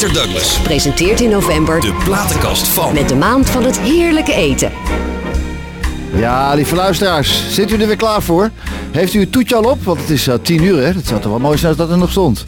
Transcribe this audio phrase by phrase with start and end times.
[0.00, 0.58] Peter Douglas.
[0.58, 2.94] Presenteert in november De platenkast van.
[2.94, 4.72] met de maand van het heerlijke eten.
[6.14, 8.50] Ja, lieve luisteraars, zit u er weer klaar voor?
[8.90, 9.84] Heeft u uw toetje al op?
[9.84, 10.86] Want het is uh, tien uur, hè?
[10.92, 12.44] Het zou toch wel mooi zijn als dat er nog stond.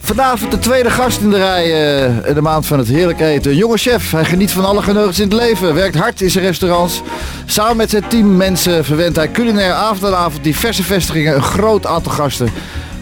[0.00, 3.50] Vanavond de tweede gast in de rij eh, in de maand van het heerlijke eten.
[3.50, 5.74] Een jonge chef, hij geniet van alle geneugens in het leven.
[5.74, 7.02] Werkt hard in zijn restaurants.
[7.46, 11.34] Samen met zijn team mensen verwendt hij culinair avond aan avond diverse vestigingen.
[11.34, 12.48] Een groot aantal gasten.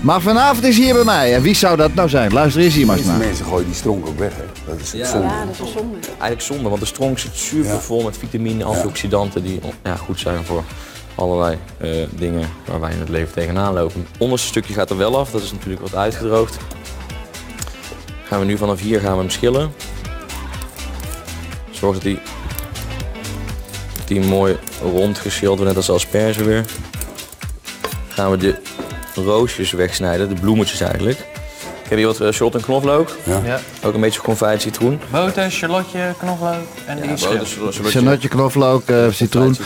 [0.02, 1.34] Maar vanavond is hier bij mij.
[1.34, 2.32] En wie zou dat nou zijn?
[2.32, 3.20] Luister eens hier maar eens De naar.
[3.20, 4.42] mensen gooien die stronk ook weg, hè.
[4.66, 5.06] Dat is Ja.
[5.10, 5.26] zonde.
[5.26, 5.96] Ja, dat is zonde.
[6.08, 7.78] Eigenlijk zonde, want de stronk zit super Ja.
[7.78, 10.62] vol met vitamine, antioxidanten die ja, goed zijn voor
[11.14, 14.00] allerlei eh, dingen waar wij in het leven tegenaan lopen.
[14.10, 16.56] Het onderste stukje gaat er wel af, dat is natuurlijk wat uitgedroogd.
[18.24, 19.72] Gaan we nu vanaf hier gaan we hem schillen.
[21.70, 22.18] Zorg dat die,
[24.06, 26.64] die mooi rond geschild wordt, net als asperge weer.
[28.08, 28.56] Gaan we de
[29.14, 31.18] roosjes wegsnijden, de bloemetjes eigenlijk.
[31.82, 33.16] Ik heb hier wat uh, shot en knoflook.
[33.24, 33.60] Ja.
[33.82, 35.00] Ook een beetje confijt citroen.
[35.10, 37.70] Boter, shallotje, knoflook en die schil.
[37.72, 39.56] Chanotje, knoflook, eh, citroen.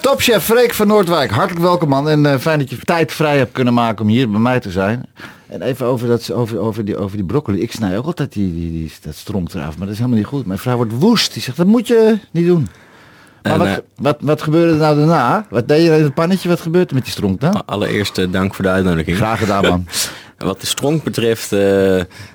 [0.00, 2.08] Topchef Freek van Noordwijk, hartelijk welkom man.
[2.08, 4.70] En eh, fijn dat je tijd vrij hebt kunnen maken om hier bij mij te
[4.70, 5.06] zijn.
[5.46, 7.60] En even over, dat, over, over, die, over die broccoli.
[7.60, 10.26] Ik snij ook altijd die, die, die, dat stronk eraf, maar dat is helemaal niet
[10.26, 10.46] goed.
[10.46, 11.32] Mijn vrouw wordt woest.
[11.32, 12.68] Die zegt, dat moet je niet doen.
[13.48, 15.46] Maar wat, eh, wat, wat gebeurde er nou daarna?
[15.50, 16.48] Wat deed je in het pannetje?
[16.48, 17.66] Wat gebeurt er met die stronk dan?
[17.66, 19.16] Allereerst eh, dank voor de uitnodiging.
[19.16, 19.86] Graag gedaan man.
[20.38, 21.58] Wat de stronk betreft, eh,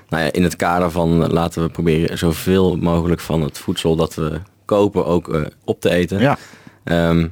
[0.08, 4.14] nou ja, in het kader van laten we proberen zoveel mogelijk van het voedsel dat
[4.14, 6.20] we kopen ook op te eten.
[6.20, 6.38] Ja.
[6.84, 7.26] Ehm,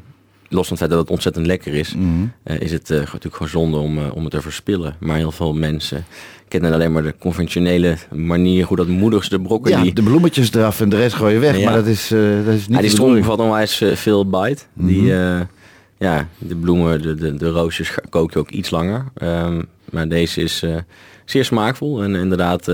[0.49, 2.27] los van het feit dat het ontzettend lekker is, Mhm.
[2.45, 4.97] is het natuurlijk gewoon zonde om, om het te verspillen.
[5.01, 6.05] Maar heel veel mensen
[6.49, 9.85] kennen alleen maar de conventionele manier hoe dat moeders de broccoli...
[9.85, 11.57] Ja, de bloemetjes eraf en de rest gooi je weg.
[11.59, 11.65] Ja.
[11.65, 13.21] Maar dat is, eh, dat is niet Ja, die bedoeling.
[13.21, 14.63] bevat onwijs eh, veel bite.
[14.75, 15.41] Die, eh,
[15.99, 19.05] ja, de bloemen, de, de, de roosjes kook je ook iets langer.
[19.15, 20.65] Ehm, maar deze is
[21.25, 22.03] zeer smaakvol.
[22.03, 22.73] En inderdaad,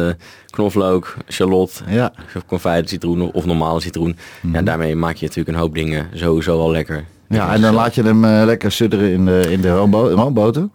[0.51, 2.13] knoflook, shallot, Ja.
[2.47, 4.17] confijt citroen of normale citroen.
[4.53, 7.05] Ja, daarmee maak je natuurlijk een hoop dingen sowieso al lekker.
[7.29, 10.69] Ja, en dan laat je hem lekker sudderen in de, in de roombo- roomboter.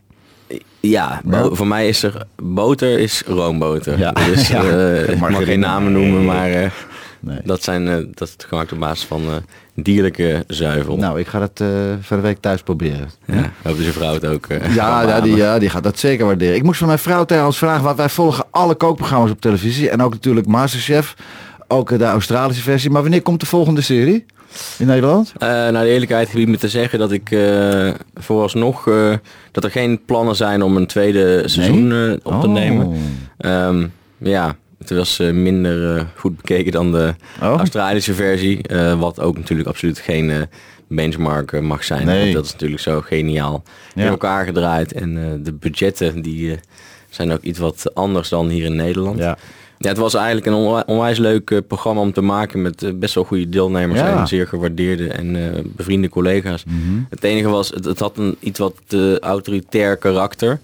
[0.79, 3.97] Ja, voor mij is er boter is roomboter.
[3.97, 4.11] Ja.
[4.33, 4.63] Dus Ja.
[4.63, 6.69] eh, ik mag geen namen noemen, maar eh,
[7.21, 7.39] Nee.
[7.43, 9.21] dat, zijn, eh, dat is gemaakt op basis van
[9.75, 10.97] dierlijke zuivel.
[10.97, 11.51] Nou, ik ga dat
[12.01, 13.09] van de week thuis proberen.
[13.25, 16.25] Ja, hoop dat je vrouw het ook Ja, ja, die, ja, die gaat dat zeker
[16.25, 16.55] waarderen.
[16.55, 19.89] Ik moest van mijn vrouw trouwens vragen, want wij volgen alle kookprogramma's op televisie.
[19.89, 21.15] En ook natuurlijk Masterchef.
[21.67, 22.89] Ook de Australische versie.
[22.89, 24.25] Maar wanneer komt de volgende serie?
[24.77, 25.33] In Nederland?
[25.37, 29.13] Eh, nou, de eerlijkheid gebied me te zeggen dat ik eh, vooralsnog eh,
[29.51, 32.53] dat er geen plannen zijn om een tweede seizoen op te Oh.
[32.53, 32.97] nemen.
[33.37, 33.87] Ehm,
[34.17, 37.47] ja, het was minder goed bekeken dan de Oh.
[37.57, 38.61] Australische versie.
[38.97, 40.47] wat ook natuurlijk absoluut geen
[40.87, 42.05] benchmark mag zijn.
[42.05, 42.21] Nee.
[42.21, 43.63] Want dat is natuurlijk zo geniaal
[43.95, 44.01] Ja.
[44.03, 44.93] in elkaar gedraaid.
[44.93, 46.59] En de budgetten die
[47.09, 49.19] zijn ook iets wat anders dan hier in Nederland.
[49.19, 49.37] Ja.
[49.79, 53.15] Ja, het was eigenlijk een onwijs leuk eh, programma om te maken met eh, best
[53.15, 54.19] wel goede deelnemers Ja.
[54.19, 56.63] en zeer gewaardeerde en eh, bevriende collega's.
[57.09, 60.59] Het enige was, het, het had een iets wat eh, autoritair karakter.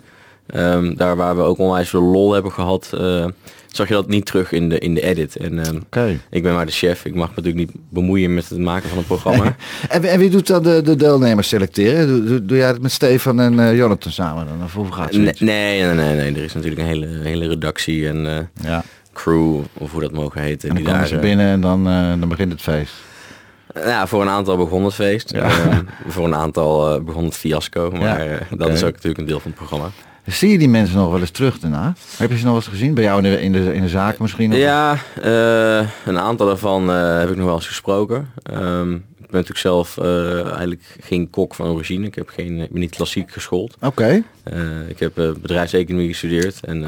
[0.45, 3.25] Ehm, daar waar we ook onwijs veel lol hebben gehad, eh,
[3.67, 5.35] zag je dat niet terug in de, in de edit.
[5.35, 8.59] En ehm, ik ben maar de chef, ik mag me natuurlijk niet bemoeien met het
[8.59, 9.55] maken van een programma.
[9.89, 12.07] En, wie- en wie doet dan de, de deelnemers selecteren?
[12.07, 14.63] Doe, doe, doe jij het met Stefan en eh, Jonathan samen dan?
[14.63, 15.39] Of hoe gaat nee, het?
[15.39, 18.83] nee, nee, nee, nee, er is natuurlijk een hele, hele redactie en Ja.
[19.15, 20.69] Crew, of hoe dat mogen heten.
[20.69, 22.93] En dan die komen ze eh, binnen en dan, eh, dan begint het feest.
[23.73, 25.31] Ja, voor een aantal begon het feest.
[25.33, 25.43] Ja.
[25.43, 25.77] Eh,
[26.07, 27.91] voor een aantal eh, begon het fiasco.
[27.91, 29.89] Maar Ja, eh, dat is ook natuurlijk een deel van het programma.
[30.25, 31.93] Zie je die mensen nog wel eens terug daarna?
[32.17, 32.93] Heb je ze nog wel eens gezien?
[32.93, 34.51] Bij jou in de, in de, in de zaak misschien?
[34.51, 38.29] Of- Ja, eh, een aantal daarvan eh, heb ik nog wel eens gesproken.
[38.43, 38.97] Ehm,
[39.31, 42.05] ben natuurlijk zelf eh, eigenlijk geen kok van origine.
[42.05, 43.77] Ik, heb geen, ik ben niet klassiek geschoold.
[43.81, 44.23] Oké.
[44.43, 46.59] Eh, ik heb eh, bedrijfseconomie gestudeerd.
[46.65, 46.85] En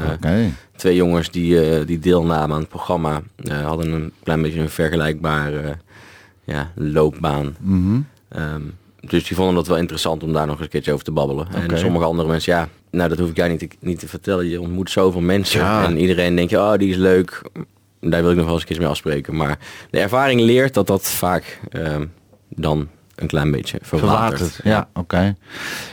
[0.76, 3.22] twee jongens die, die deelnamen aan het programma
[3.62, 5.76] hadden een klein beetje een vergelijkbare
[6.44, 7.56] ja, loopbaan.
[7.60, 8.00] Mhm.
[8.28, 8.62] Ehm,
[9.00, 11.46] dus die vonden dat wel interessant om daar nog eens een keertje over te babbelen.
[11.52, 14.48] En sommige andere mensen, ja, nou dat hoef ik jij niet te, niet te vertellen.
[14.48, 15.84] Je ontmoet zoveel mensen Ja.
[15.84, 17.42] en iedereen denkt, oh die is leuk.
[18.00, 19.36] Daar wil ik nog wel eens een keer mee afspreken.
[19.36, 19.58] Maar
[19.90, 22.04] de ervaring leert dat dat vaak ehm,
[22.62, 24.38] dan een klein beetje verwatert.
[24.40, 25.36] Verwaterd, ja, oké.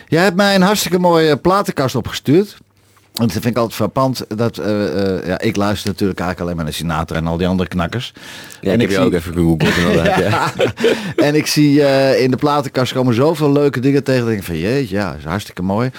[0.08, 2.58] Jij hebt mij een hartstikke mooie platenkast opgestuurd.
[3.16, 4.26] En dat vind ik altijd frappant.
[4.38, 7.48] Dat, eh, eh, ja, ik luister natuurlijk eigenlijk alleen maar naar Sinatra en al die
[7.48, 8.14] andere knakkers.
[8.62, 9.76] Ja, en ik heb je zie- ook even gegoogeld.
[10.30, 10.54] ja.
[11.16, 14.20] en ik zie eh, in de platenkast komen zoveel leuke dingen tegen.
[14.22, 15.90] Dat ik denk van jeetje, ja, is hartstikke mooi.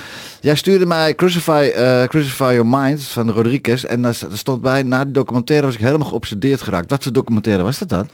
[0.41, 1.71] Jij stuurde mij Crucify,
[2.07, 3.85] Crucify Your Mind van Rodriguez.
[3.85, 6.91] En daar st- daar stond bij, na die documentaire was ik helemaal geobsedeerd geraakt.
[6.91, 8.09] Wat voor documentaire was dat dan?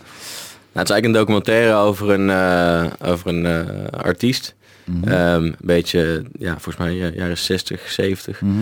[0.74, 4.54] Nou, het is eigenlijk een documentaire over een, eh, over een eh, artiest.
[4.84, 5.08] Mhm.
[5.08, 8.40] Ehm, een beetje, ja, volgens mij ja, jaren 60, 70.
[8.40, 8.52] Mhm.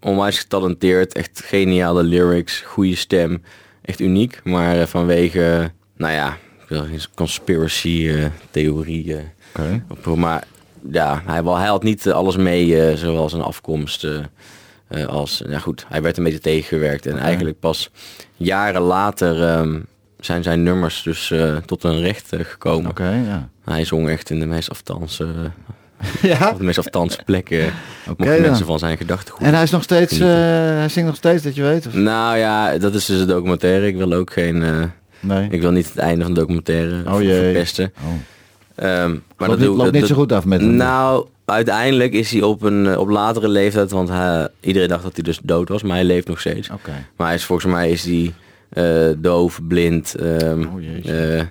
[0.00, 3.42] onwijs getalenteerd, echt geniale lyrics, goede stem,
[3.82, 4.40] echt uniek.
[4.44, 6.28] Maar eh, vanwege, nou ja,
[6.62, 8.12] ik wil geen conspiracy
[8.50, 9.30] theorieën.
[9.56, 9.84] Oké.
[9.88, 10.44] Op- Maar
[10.92, 14.06] ja, hij, wel- hij had niet alles mee, zoals een afkomst.
[15.06, 17.06] als, ja goed, hij werd een beetje tegengewerkt.
[17.06, 17.90] En eigenlijk pas
[18.36, 19.80] jaren later ehm,
[20.20, 22.90] zijn zijn nummers dus eh, tot een recht eh, gekomen.
[22.90, 23.48] Oké, ja.
[23.64, 25.26] Hij zong echt in de meest aftanse,
[26.22, 26.50] Ja?
[26.52, 27.72] op de meest aftanse plekken.
[28.06, 28.40] Mochten dan.
[28.40, 29.46] mensen van zijn gedachtegoed.
[29.46, 31.86] En hij is nog steeds, eh, hij zingt nog steeds, dat je weet?
[31.86, 31.94] Of?
[31.94, 33.86] Nou ja, dat is dus een documentaire.
[33.86, 34.62] Ik wil ook geen...
[34.62, 34.82] eh,
[35.22, 35.48] Nee.
[35.50, 37.34] ik wil niet het einde van de documentaire Oh jee.
[37.42, 37.92] verpesten.
[38.04, 38.08] Oh.
[38.74, 40.74] Ehm, maar Loopt dat niet, doe- loopt niet zo goed af met hem.
[40.74, 45.14] Nou, uiteindelijk is hij op een eh, op latere leeftijd, want hij, iedereen dacht dat
[45.14, 46.68] hij dus dood was, maar hij leeft nog steeds.
[47.16, 48.30] Maar hij is, volgens mij is hij eh,
[49.18, 50.14] doof, blind.
[50.14, 50.84] ehm, Oh,
[51.36, 51.42] eh,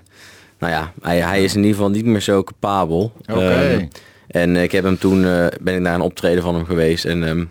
[0.60, 3.12] nou ja, hij, hij is in ieder geval niet meer zo capabel.
[3.32, 3.40] Oké.
[3.50, 3.86] Ehm,
[4.28, 7.24] en ik heb hem toen, eh, ben ik naar een optreden van hem geweest en
[7.28, 7.46] ehm,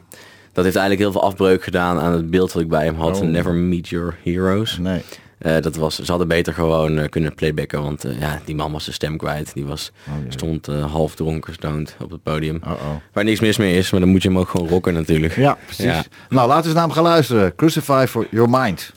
[0.53, 3.17] dat heeft eigenlijk heel veel afbreuk gedaan aan het beeld dat ik bij hem had.
[3.21, 3.29] Oh.
[3.29, 4.79] Never meet your heroes.
[4.79, 5.01] Nee.
[5.39, 8.73] Eh, dat was, ze hadden beter gewoon eh, kunnen playbacken, want eh, ja, die man
[8.73, 9.55] was zijn stem kwijt.
[9.55, 12.61] Die was, Oh, stond eh, half dronken, stoned op het podium.
[12.65, 12.77] Oh, oh.
[13.13, 15.37] Waar niks mis mee is, maar dan moet je hem ook gewoon rocken natuurlijk.
[15.37, 15.85] Ja, precies.
[15.85, 16.05] Ja.
[16.29, 17.55] Nou, laten we eens naar hem gaan luisteren.
[17.55, 18.93] Crucify for Your Mind.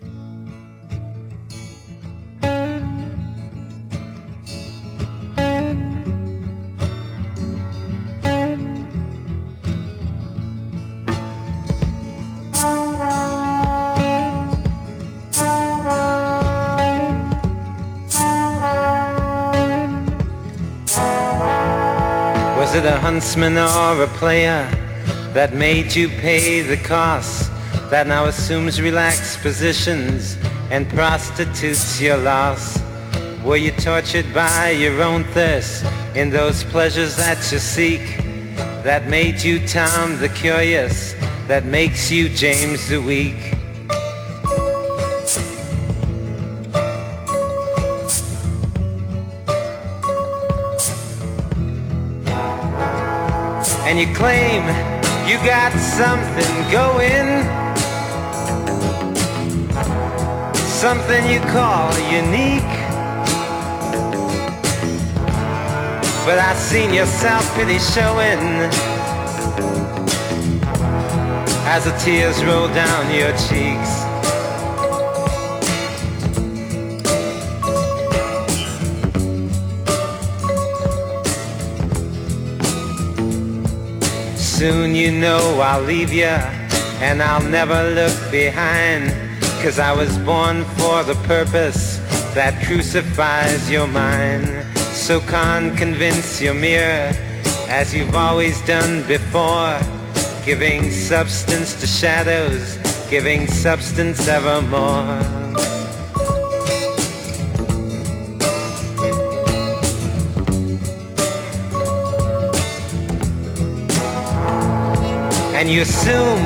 [23.12, 24.64] Huntsman or a player
[25.34, 27.52] that made you pay the cost?
[27.90, 30.38] That now assumes relaxed positions
[30.70, 32.82] and prostitutes your loss?
[33.44, 35.84] Were you tortured by your own thirst
[36.16, 38.16] in those pleasures that you seek?
[38.82, 41.14] That made you Tom the Curious,
[41.50, 43.61] that makes you James the Weak?
[54.02, 54.64] You claim
[55.30, 57.44] you got something going,
[60.56, 62.74] something you call unique.
[66.26, 68.42] But I've seen your self-pity showing
[71.70, 74.01] as the tears roll down your cheeks.
[84.62, 86.38] Soon you know I'll leave ya
[87.02, 89.10] and I'll never look behind.
[89.64, 91.98] Cause I was born for the purpose
[92.36, 94.48] that crucifies your mind.
[94.78, 97.12] So con convince your mirror
[97.70, 99.80] as you've always done before.
[100.46, 102.78] Giving substance to shadows,
[103.10, 105.41] giving substance evermore
[115.72, 116.44] you assume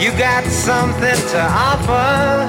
[0.00, 2.48] you got something to offer.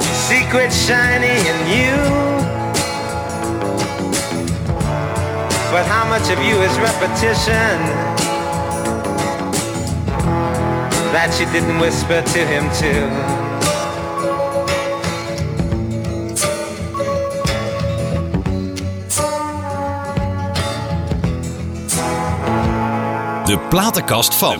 [0.00, 1.96] Secret shiny in you.
[5.70, 7.76] But how much of you is repetition
[11.12, 13.33] that you didn't whisper to him too?
[23.54, 24.56] De platenkast van.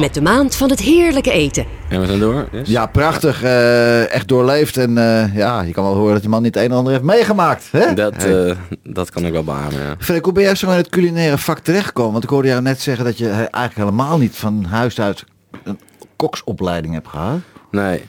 [0.00, 1.64] Met de maand van het heerlijke eten.
[1.88, 2.48] En we zijn door.
[2.52, 2.68] Yes?
[2.68, 3.42] Ja, prachtig.
[3.42, 4.76] eh, echt doorleefd.
[4.76, 6.92] En eh, ja, je kan wel horen dat die man niet het een en ander
[6.92, 7.68] heeft meegemaakt.
[7.70, 7.94] Hè?
[7.94, 8.48] Dat, Hey.
[8.50, 9.94] eh, dat kan ik wel beamen, ja.
[9.98, 12.12] Frederik, hoe ben jij zo in het culinaire vak terechtgekomen?
[12.12, 15.24] Want ik hoorde jou net zeggen dat je eigenlijk helemaal niet van huis uit
[15.64, 15.78] een
[16.16, 17.38] koksopleiding hebt gehad.
[17.70, 18.02] Nee.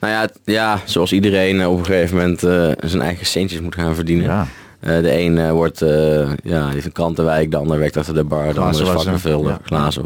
[0.00, 3.94] Nou ja, ja zoals iedereen op een gegeven moment eh, zijn eigen centjes moet gaan
[3.94, 4.24] verdienen.
[4.26, 4.46] Ja.
[4.80, 8.24] Eh, de een eh, wordt, eh, ja, heeft een krantenwijk, de ander werkt achter de
[8.24, 10.04] bar, de ander is vakkenvulder, glazen.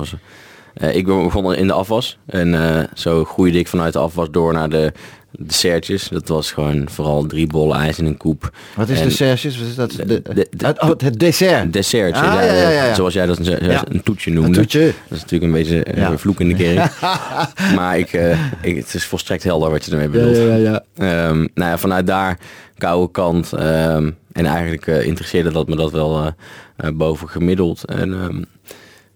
[0.74, 4.68] Eh, ik begon in de afwas en zo groeide ik vanuit de afwas door naar
[4.68, 4.92] de
[5.38, 6.08] dessertjes.
[6.08, 8.50] Dat was gewoon vooral drie bollen ijs in een koep.
[8.76, 9.58] Wat is En- de serges?
[9.58, 9.90] Wat is dat?
[9.90, 11.72] De, de- de- het, oh, het dessert.
[11.72, 12.42] Dessertje, Ah,
[12.74, 14.48] ja, zoals jij dat een, toetje noemde.
[14.48, 14.84] Een toetje.
[15.08, 16.92] Dat is natuurlijk een beetje een vloek in de kerk.
[17.76, 20.36] maar ik, eh, ik, het is volstrekt helder wat je ermee bedoelt.
[20.36, 20.82] ja, ja.
[20.96, 22.38] Ehm, nou ja, vanuit daar
[22.78, 23.52] koude kant.
[23.52, 26.34] ehm, en eigenlijk eh, interesseerde dat me dat wel
[26.76, 27.84] eh, boven gemiddeld.
[27.84, 28.42] En ehm,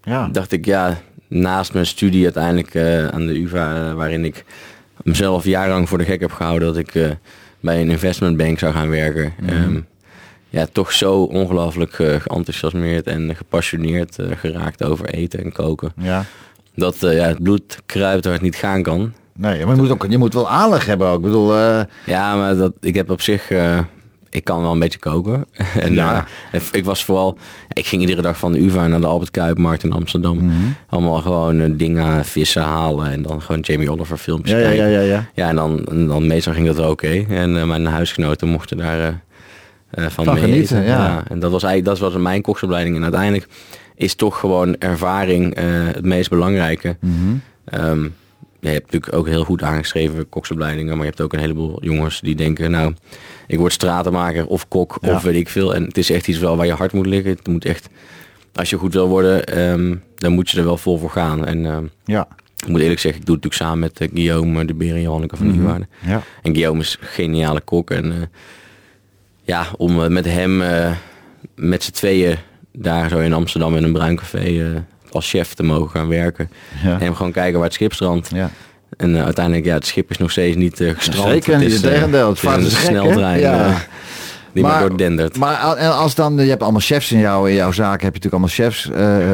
[0.02, 0.28] ja.
[0.32, 0.98] dacht ik, ja,
[1.28, 2.76] naast mijn studie uiteindelijk
[3.12, 4.44] aan de UvA, waarin ik
[5.02, 7.10] mezelf jarenlang voor de gek heb gehouden dat ik eh,
[7.60, 9.32] bij een investmentbank zou gaan werken.
[9.40, 9.50] Mhm.
[9.50, 9.80] Ehm,
[10.48, 15.92] ja, toch zo ongelooflijk geenthousiasmeerd en gepassioneerd eh, geraakt over eten en koken.
[15.96, 16.24] Ja.
[16.74, 19.12] Dat ja, het bloed kruipt waar het niet gaan kan.
[19.36, 21.16] Nee, maar je moet, ook, je moet wel aanleg hebben ook.
[21.16, 21.54] Ik bedoel,
[22.06, 23.50] Ja, maar dat, ik heb op zich...
[24.30, 25.44] ik kan wel een beetje koken.
[25.80, 26.26] en Ja.
[26.52, 27.38] eh, ik was vooral...
[27.72, 30.36] Ik ging iedere dag van de UvA naar de Albert Kuipmarkt in Amsterdam.
[30.36, 30.52] Mhm.
[30.88, 33.10] Allemaal gewoon eh, dingen, vissen halen.
[33.10, 34.88] En dan gewoon Jamie Oliver filmpjes ja, ja, kijken.
[34.90, 35.26] ja, ja, ja.
[35.34, 37.24] Ja, en dan, dan meestal ging dat wel oké.
[37.28, 39.20] En eh, mijn huisgenoten mochten daar
[39.96, 40.84] van, Van genieten, eten.
[40.88, 41.22] ja.
[41.28, 42.96] En dat was eigenlijk dat was mijn koksopleiding.
[42.96, 43.46] En uiteindelijk
[43.94, 45.54] is toch gewoon ervaring
[45.94, 46.96] het meest belangrijke.
[47.00, 47.14] Mhm.
[47.64, 48.06] Ehm,
[48.60, 50.88] je hebt natuurlijk ook heel goed aangeschreven koksopleidingen.
[50.96, 52.70] Maar je hebt ook een heleboel jongens die denken...
[52.70, 52.94] nou,
[53.46, 55.14] ik word stratenmaker of kok Ja.
[55.14, 55.74] of weet ik veel.
[55.74, 57.30] En het is echt iets wel waar je hart moet liggen.
[57.30, 57.88] Het moet echt...
[58.54, 61.46] Als je goed wil worden, ehm, dan moet je er wel vol voor gaan.
[61.46, 62.28] En ehm, Ja.
[62.56, 65.02] ik moet eerlijk zeggen, ik doe het natuurlijk samen met eh, Guillaume de Beer en
[65.02, 65.54] Johanneke van Mhm.
[65.56, 65.86] Nieuwwaarde.
[66.06, 66.22] ja.
[66.42, 67.90] En Guillaume is een geniale kok.
[67.90, 68.18] En eh,
[69.42, 70.62] ja, om eh, met hem,
[71.54, 72.36] met z'n tweeën,
[72.72, 74.84] daar zo in Amsterdam in een bruin café
[75.14, 76.50] als chef te mogen gaan werken.
[76.84, 77.00] Ja.
[77.00, 78.30] En gewoon kijken waar het schip strandt.
[78.34, 78.50] ja.
[78.96, 81.28] En eh, uiteindelijk, ja, het schip is nog steeds niet eh gestrand.
[81.28, 82.26] Zeker niet, is, het eh, tegendeel.
[82.28, 82.84] Het is vaart een gek, hè?
[82.86, 83.66] sneltrein Ja.
[83.66, 83.76] eh,
[84.52, 85.36] die maar, Maar- doordendert.
[85.36, 85.56] Maar
[85.90, 88.70] als dan, je hebt allemaal chefs in, jou, in jouw zaak, heb je natuurlijk allemaal
[88.70, 88.84] chefs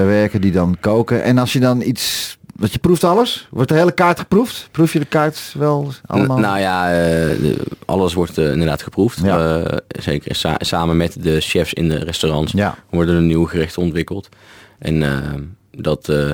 [0.07, 1.23] werken die dan koken.
[1.23, 3.49] En als je dan iets, wat je proeft alles?
[3.51, 4.69] Wordt de hele kaart geproefd?
[4.71, 6.39] Proef je de kaart wel allemaal?
[6.39, 9.21] N- Nou ja, de- alles wordt inderdaad geproefd.
[9.23, 9.63] Ja.
[9.89, 12.75] Zeker sa- samen met de chefs in de restaurants Ja.
[12.91, 14.29] worden er nieuwe gerechten ontwikkeld.
[14.79, 15.03] En
[15.77, 16.31] dat, eh,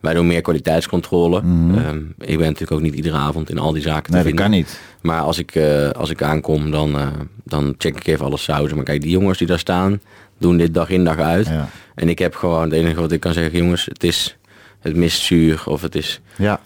[0.00, 1.36] wij doen meer kwaliteitscontrole.
[1.76, 4.12] Ehm, ik ben natuurlijk ook niet iedere avond in al die zaken Mhm.
[4.12, 4.44] nee, te dat vinden.
[4.44, 4.80] kan niet.
[5.02, 7.06] Maar als ik, eh, als ik aankom, dan, eh,
[7.44, 8.76] dan check ik even alle sauzen.
[8.76, 10.00] Maar kijk, die jongens die daar staan,
[10.38, 11.46] doen dit dag in dag uit.
[11.46, 11.68] Ja.
[11.94, 14.36] En ik heb gewoon, het enige wat ik kan zeggen, jongens, het is
[14.80, 16.60] het mist zuur of het is Ja.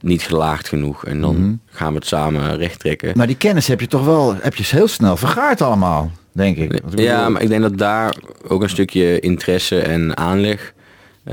[0.00, 1.04] niet gelaagd genoeg.
[1.04, 1.52] En dan Mhm.
[1.70, 3.12] gaan we het samen recht trekken.
[3.16, 6.80] Maar die kennis heb je toch wel, heb je heel snel vergaard allemaal, denk ik.
[6.94, 8.14] Ja, maar ik denk dat daar
[8.48, 10.72] ook een stukje interesse en aanleg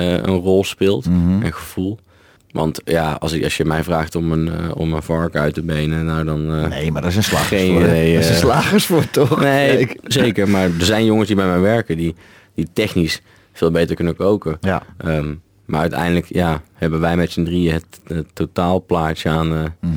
[0.02, 1.10] een rol speelt.
[1.10, 1.42] Mhm.
[1.44, 2.00] En gevoel.
[2.52, 5.54] Want ja, als, ik, als je mij vraagt om een, eh, om een vark uit
[5.54, 6.54] te benen, nou dan...
[6.56, 7.80] eh, Nee, maar dat is een slagers Geen voor.
[7.82, 8.40] dat is een eh.
[8.40, 9.40] slagers voor, toch?
[9.40, 10.50] Nee, Ik- zeker.
[10.50, 12.16] Maar er zijn jongens die bij mij werken die,
[12.56, 13.22] die technisch
[13.54, 14.58] veel beter kunnen koken.
[14.62, 14.84] Ja.
[14.98, 15.34] Ehm,
[15.66, 19.54] maar uiteindelijk ja, hebben wij met z'n drieën het, het totaalplaatje aan...
[19.54, 19.90] eh,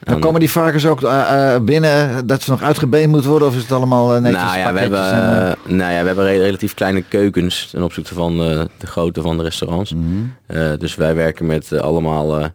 [0.00, 3.48] Dan komen die varkens ook eh, binnen dat ze nog uitgebeend moeten worden?
[3.48, 6.24] Of is het allemaal eh, netjes nou, ja, we hebben, en, nou ja, we hebben
[6.24, 9.94] re- relatief kleine keukens ten opzichte van de grootte van de restaurants.
[9.94, 10.78] Mhm.
[10.78, 12.50] Dus wij werken met allemaal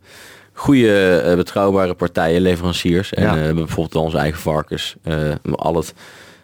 [0.53, 3.13] goede, betrouwbare partijen, leveranciers.
[3.13, 3.33] En Ja.
[3.33, 4.95] we hebben bijvoorbeeld onze eigen varkens.
[5.03, 5.13] Eh,
[5.51, 5.93] al, het,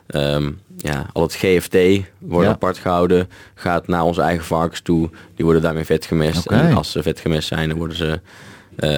[0.08, 1.77] ehm, ja, al het GFT
[2.20, 2.53] wordt Ja.
[2.53, 5.10] apart gehouden, gaat naar onze eigen varkens toe.
[5.36, 6.48] Die worden daarmee vet gemest.
[6.48, 6.55] Oké.
[6.60, 8.20] En als ze vet gemest zijn, dan worden ze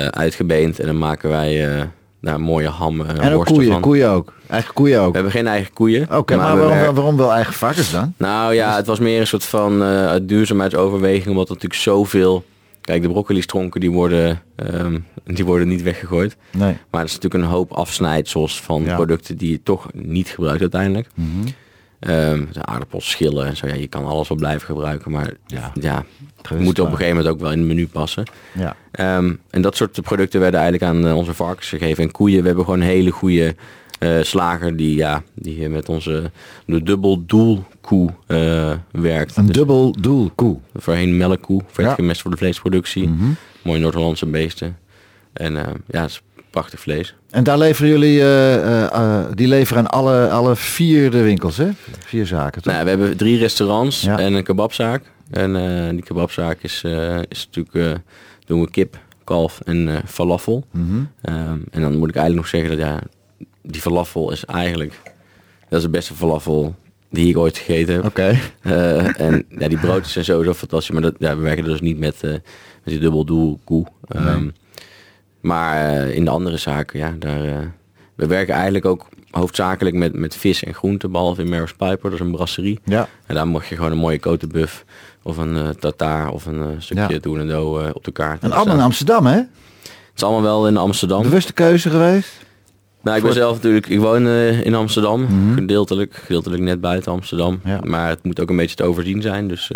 [0.09, 0.79] uitgebeend.
[0.79, 1.83] En dan maken wij eh
[2.21, 3.81] daar mooie ham en en ook koeien, van.
[3.81, 4.33] koeien ook.
[4.47, 5.07] Eigen koeien ook.
[5.07, 6.07] We hebben geen eigen koeien.
[6.17, 8.13] Oké, maar, waarom, werken- waarom wel eigen varkens dan?
[8.17, 12.43] nou ja, het was meer een soort van eh, duurzaamheidsoverweging, omdat er natuurlijk zoveel...
[12.81, 16.35] Kijk, de broccoli-stronken die worden, ehm, die worden niet weggegooid.
[16.51, 16.77] Nee.
[16.91, 18.95] Maar er is natuurlijk een hoop afsnijdsels van Ja.
[18.95, 21.07] producten die je toch niet gebruikt uiteindelijk.
[21.15, 21.47] Mhm.
[22.03, 23.67] Ehm, de aardappels, schillen en zo.
[23.67, 25.71] Ja, je kan alles wel blijven gebruiken, maar Ja.
[25.81, 26.05] ja,
[26.41, 28.23] Gewist moet op een gegeven moment ook wel in het menu passen.
[28.53, 28.75] Ja.
[28.91, 32.03] Ehm, en dat soort producten werden eigenlijk aan eh, onze varkens gegeven.
[32.03, 33.55] En koeien, we hebben gewoon een hele goede
[33.99, 36.31] eh, slager die, ja, die met onze
[36.65, 39.35] de dubbel doel koe eh, werkt.
[39.37, 40.57] Een Dus dubbel doel koe.
[40.75, 41.93] voorheen melkkoe, vet Ja.
[41.93, 43.07] gemest voor de vleesproductie.
[43.09, 43.23] Mhm.
[43.61, 44.77] Mooi Noord-Hollandse beesten.
[45.33, 46.21] En eh, ja, het
[46.53, 47.15] prachtig vlees.
[47.29, 51.57] En daar leveren jullie, eh, eh, eh, die leveren aan alle, alle vier de winkels,
[51.57, 51.69] hè?
[52.05, 52.73] Vier zaken, toch?
[52.73, 54.19] Nou, we hebben drie restaurants Ja.
[54.19, 55.03] en een kebabzaak.
[55.31, 55.53] En
[55.95, 56.83] die kebabzaak is,
[57.27, 57.99] is natuurlijk,
[58.45, 60.65] doen we kip, kalf en falafel.
[60.71, 61.03] Mhm.
[61.21, 62.99] Ehm, en dan moet ik eigenlijk nog zeggen dat ja,
[63.61, 65.01] die falafel is eigenlijk,
[65.69, 66.75] dat is de beste falafel
[67.09, 68.05] die ik ooit gegeten heb.
[68.05, 68.39] Oké.
[69.17, 72.21] En ja, die broodjes zijn sowieso fantastisch, maar dat, ja, we werken dus niet met,
[72.21, 72.41] met
[72.83, 73.85] die dubbel doel koe.
[74.07, 74.49] Ehm,
[75.43, 77.57] Maar eh, in de andere zaken, ja, daar, eh,
[78.15, 82.13] we werken eigenlijk ook hoofdzakelijk met, met vis en groenten, behalve in Maris Piper, dat
[82.13, 82.79] is een brasserie.
[82.85, 83.07] Ja.
[83.25, 84.85] En daar mag je gewoon een mooie kotenbuff
[85.23, 87.19] of een eh tartaar of een stukje Ja.
[87.19, 88.43] doen en do op de kaart.
[88.43, 89.35] En allemaal in Amsterdam, hè?
[89.35, 89.47] het
[90.15, 91.21] is allemaal wel in Amsterdam.
[91.21, 92.41] Bewuste keuze geweest?
[93.01, 95.53] Nou, ik ben zelf natuurlijk, ik woon in Amsterdam, Mhm.
[95.53, 97.59] gedeeltelijk, gedeeltelijk net buiten Amsterdam.
[97.63, 97.79] Ja.
[97.83, 99.47] Maar het moet ook een beetje te overzien zijn.
[99.47, 99.71] Dus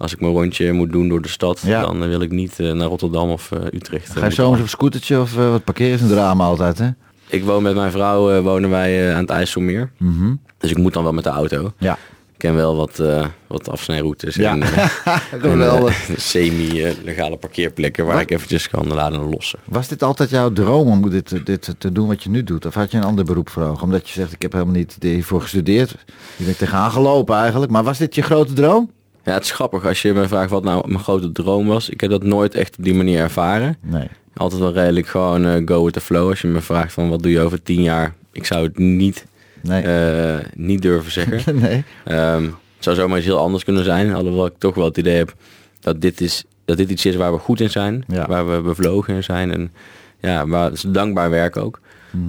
[0.00, 1.80] als ik mijn rondje moet doen door de stad, Ja.
[1.80, 4.18] dan eh, wil ik niet eh, naar Rotterdam of eh, Utrecht.
[4.18, 6.88] Ga je zomers op scootertje of wat parkeren is een drama altijd, hè?
[7.26, 9.90] Ik woon met mijn vrouw, wonen wij aan het IJsselmeer.
[9.96, 10.34] Mhm.
[10.58, 11.72] Dus ik moet dan wel met de auto.
[11.78, 11.98] Ja.
[12.36, 13.02] ken wel wat,
[13.46, 14.50] wat afsnijroutes Ja.
[14.52, 14.62] en,
[15.42, 15.84] en, eh,
[16.16, 18.22] semi-legale parkeerplekken waar Wat?
[18.22, 19.58] ik eventjes kan laden lossen.
[19.64, 22.66] Was dit altijd jouw droom om dit, dit te doen wat je nu doet?
[22.66, 23.82] Of had je een ander beroep voor ogen?
[23.82, 25.94] Omdat je zegt, ik heb helemaal niet hiervoor gestudeerd.
[26.36, 27.72] Je bent tegenaan gelopen eigenlijk.
[27.72, 28.90] Maar was dit je grote droom?
[29.24, 31.88] Ja, het is grappig als je me vraagt wat nou mijn grote droom was.
[31.88, 33.76] Ik heb dat nooit echt op die manier ervaren.
[33.82, 34.08] Nee.
[34.34, 36.28] Altijd wel redelijk gewoon eh, go with the flow.
[36.28, 38.14] Als je me vraagt van wat doe je over tien jaar?
[38.32, 39.26] Ik zou het niet,
[39.62, 39.82] Nee.
[39.82, 41.58] eh, niet durven zeggen.
[41.60, 41.84] nee.
[42.04, 42.52] Ehm, het
[42.88, 44.14] zou zomaar iets heel anders kunnen zijn.
[44.14, 45.34] Alhoewel ik toch wel het idee heb
[45.80, 48.04] dat dit, is, dat dit iets is waar we goed in zijn.
[48.08, 48.26] Ja.
[48.26, 49.52] Waar we bevlogen in zijn.
[49.52, 49.72] En
[50.20, 51.80] ja, waar het is dankbaar werk ook.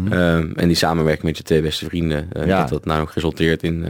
[0.10, 2.28] Ehm, en die samenwerking met je twee beste vrienden.
[2.34, 2.50] eh, Mhm.
[2.50, 2.60] Ja.
[2.60, 3.86] Dat dat nou ook resulteert in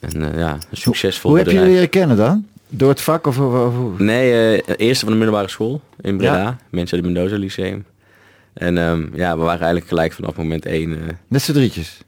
[0.00, 2.46] een, eh, ja, succesvol Hoe heb je leren kennen dan?
[2.68, 3.38] Door het vak of...
[3.38, 6.36] of, Nee, eh, eerste van de middelbare school in Breda.
[6.36, 6.56] Ja.
[6.70, 7.84] Mensen uit het Mendoza Lyceum.
[8.52, 10.92] En ehm, ja, we waren eigenlijk gelijk vanaf moment één.
[10.92, 10.98] eh,
[11.28, 12.00] Met z'n drietjes?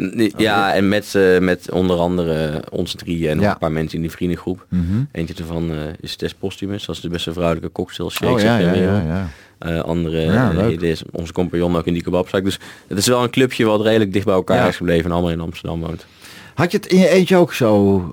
[0.00, 4.02] n- ja, en met, met onder andere ons drieën en nog een paar mensen in
[4.02, 4.66] die vriendengroep.
[4.68, 4.82] Mhm.
[5.12, 5.70] Eentje ervan
[6.00, 6.84] is Tess Postumus.
[6.86, 9.28] Dat is de beste vrouwelijke cocktail shake Oh ja, ja, ja.
[9.60, 9.78] ja.
[9.80, 12.44] Andere is onze compagnon ook in die kebabzaak.
[12.44, 12.58] Dus
[12.88, 15.40] het is wel een clubje wat redelijk dicht bij elkaar is gebleven en allemaal in
[15.40, 16.06] Amsterdam woont.
[16.54, 18.04] Had je het in je eentje ook zo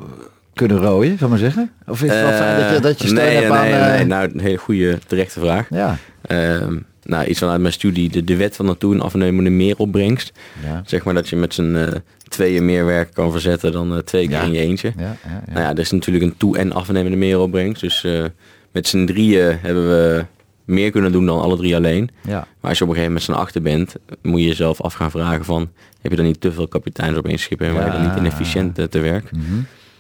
[0.54, 1.72] kunnen rooien, zal ik maar zeggen?
[1.88, 3.82] Of is het wel fijn dat je, dat je steun nee, hebt nee, aan...
[3.90, 5.68] eh, nee, nou, een hele goede, terechte vraag.
[5.70, 5.98] Ja.
[6.22, 10.32] Ehm, nou, iets vanuit mijn studie, de, de wet van naartoe en afnemende meeropbrengst.
[10.64, 10.82] Ja.
[10.86, 11.88] Zeg maar dat je met z'n eh,
[12.28, 14.44] tweeën meer werk kan verzetten dan eh, twee keer Ja.
[14.44, 14.94] in je eentje.
[14.98, 15.18] Ja.
[15.46, 17.82] Nou ja, er is natuurlijk een toe- en afnemende meeropbrengst.
[17.82, 18.24] Dus eh,
[18.72, 20.26] met z'n drieën hebben we
[20.70, 22.10] meer kunnen doen dan alle drie alleen.
[22.22, 22.48] ja.
[22.60, 24.94] Maar als je op een gegeven moment met z'n achter bent, moet je jezelf af
[24.94, 25.70] gaan vragen van...
[26.02, 28.18] heb je dan niet te veel kapiteins op één schip en waar je dan niet
[28.18, 29.32] inefficiënt eh, te werk?
[29.32, 29.44] Mhm.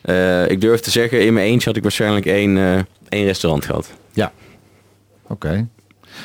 [0.02, 3.66] Eh, ik durf te zeggen, in mijn eentje had ik waarschijnlijk één, eh, één restaurant
[3.66, 3.94] gehad.
[4.12, 4.32] Ja.
[5.28, 5.68] Oké.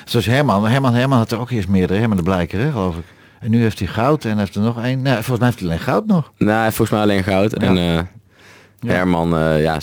[0.04, 0.66] Zoals Herman.
[0.66, 0.94] Herman.
[0.94, 1.98] Herman had er ook eerst meerdere.
[1.98, 3.04] Herman de Blijker, hè, geloof ik.
[3.40, 5.02] En nu heeft hij goud en heeft er nog één.
[5.02, 6.32] Nee, volgens mij heeft hij alleen goud nog.
[6.38, 7.60] Nou, heeft volgens mij alleen goud.
[7.60, 7.66] Ja.
[7.66, 8.08] En
[8.86, 9.80] Herman, ja,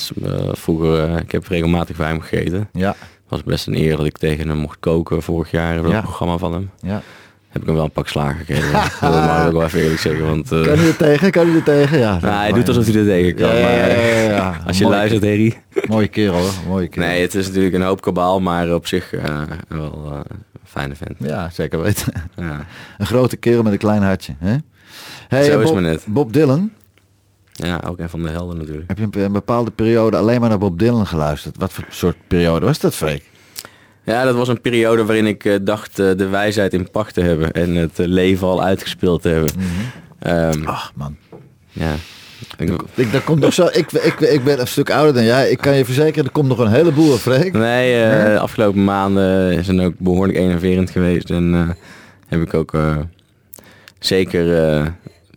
[0.51, 2.70] vroeger, ik heb regelmatig bij hem gegeten.
[2.74, 2.96] Ja.
[3.31, 5.81] Was best een eer dat ik tegen hem mocht koken vorig jaar.
[5.81, 6.01] Dat Ja.
[6.01, 6.69] programma van hem.
[6.81, 7.01] ja.
[7.50, 8.71] Heb ik hem wel een pak slagen gegeven.
[9.01, 10.25] dat mag ik wel even eerlijk zeggen.
[10.25, 11.31] Want eh, Kan hij er tegen?
[11.31, 12.00] Kan hij er tegen?
[12.00, 12.19] Ja.
[12.21, 13.47] nou, hij doet alsof hij er tegen kan.
[13.55, 14.65] Ja, ja, maar, ja, eh.
[14.67, 15.61] Als je Mooi- luistert, Harry.
[15.88, 16.51] Mooie kerel hoor.
[16.67, 17.07] Mooie kerel.
[17.09, 20.95] Nee, het is natuurlijk een hoop kabaal, maar op zich eh, wel eh, een fijne
[20.95, 21.15] vent.
[21.17, 22.13] Ja, zeker weten.
[22.36, 22.65] Ja.
[22.97, 24.34] Een grote kerel met een klein hartje.
[24.39, 24.56] Hè?
[25.27, 26.03] Hey, Zo is Bob, het net.
[26.08, 26.71] Bob Dylan.
[27.67, 28.88] Ja, ook een van de helden natuurlijk.
[28.88, 31.56] Heb je een, bepaalde periode alleen maar naar Bob Dylan geluisterd?
[31.58, 33.24] Wat voor soort periode was dat, Freek?
[34.04, 37.21] Ja, dat was een periode waarin ik eh, dacht eh, de wijsheid in pacht te
[37.21, 39.52] hebben en het eh, leven al uitgespeeld te hebben.
[40.19, 41.15] Ehm, Ach man.
[41.71, 41.91] ja.
[42.58, 45.50] Ik- Ik, daar komt nog zo, ik, ik, ik ben een stuk ouder dan jij.
[45.50, 47.54] Ik kan je verzekeren, er komt nog een heleboel, Freek.
[47.54, 47.93] Nee,
[48.34, 51.30] de afgelopen maanden zijn ook behoorlijk enerverend geweest.
[51.30, 51.76] En
[52.28, 52.74] heb ik ook
[54.00, 54.45] zeker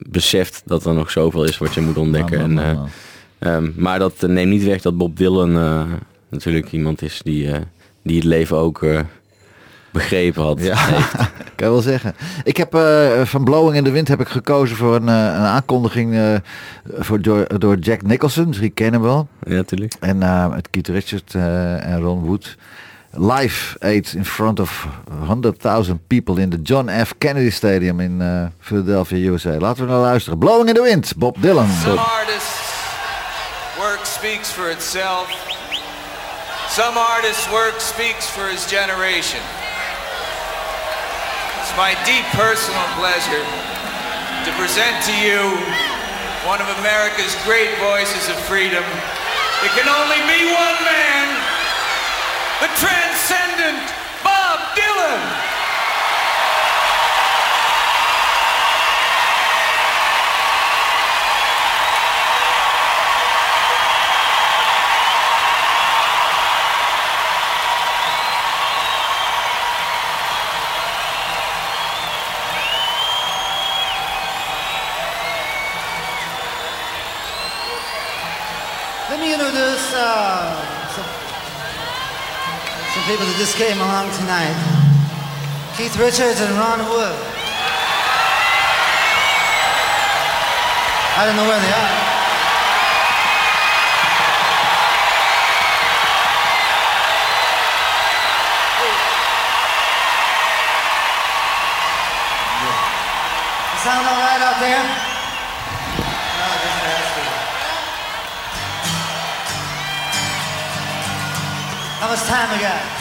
[0.08, 2.40] beseft dat er nog zoveel is wat je moet ontdekken.
[2.40, 2.90] Man, man, en,
[3.38, 5.82] eh, ehm, maar dat eh, neemt niet weg dat Bob Dylan eh,
[6.28, 7.50] natuurlijk iemand is die,
[8.02, 8.86] die het leven ook
[9.90, 10.60] begrepen had.
[10.62, 10.86] Ja,
[11.56, 12.14] kan je wel zeggen.
[12.44, 12.78] Ik heb
[13.24, 16.40] van Blowing in the Wind heb ik gekozen voor een, een aankondiging
[16.84, 18.46] voor, door, door Jack Nicholson.
[18.46, 19.28] Dus die kennen hem wel.
[19.46, 19.94] Ja, natuurlijk.
[20.00, 20.18] En
[20.50, 22.56] met Keith Richards en Ron Wood.
[23.16, 24.70] Live Aid in front of
[25.08, 27.14] 100.000 people in the John F.
[27.18, 29.58] Kennedy Stadium in eh, Philadelphia, USA.
[29.58, 30.38] Laten we naar luisteren.
[30.38, 31.68] Blowing in the Wind, Bob Dylan.
[31.68, 32.72] Some artists'
[33.78, 35.28] work speaks for itself.
[36.68, 39.40] Some artists' work speaks for his generation.
[41.62, 43.46] It's my deep personal pleasure
[44.44, 45.40] to present to you
[46.44, 48.84] one of America's great voices of freedom.
[49.62, 51.43] It can only be one man,
[52.60, 55.20] the transcendent Bob Dylan.
[79.10, 80.53] Let me introduce uh,
[83.06, 84.56] people that just came along tonight.
[85.76, 87.12] Keith Richards and Ron Wood.
[91.12, 91.92] I don't know where they are.
[103.84, 104.80] Sound all right out there?
[112.00, 112.93] How much time we got?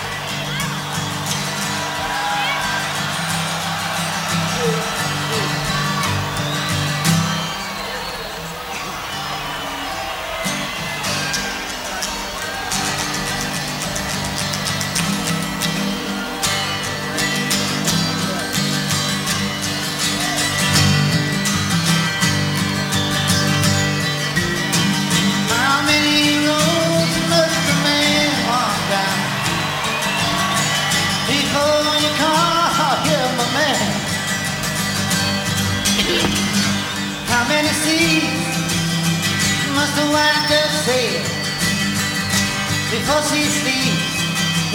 [43.03, 44.15] Before she sleeps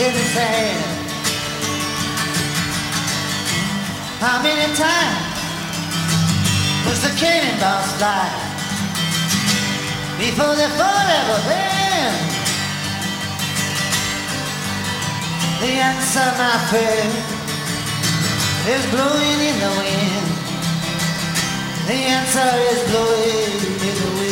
[0.05, 0.85] in the sand?
[4.21, 5.33] How many times
[6.85, 8.29] was the cannonballs fly
[10.21, 12.21] before they forever bend?
[15.65, 17.13] The answer, my friend,
[18.75, 20.27] is blowing in the wind.
[21.89, 23.57] The answer is blowing
[23.89, 24.28] in the wind.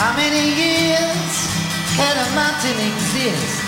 [0.00, 1.32] How many years
[1.92, 3.60] can a mountain exist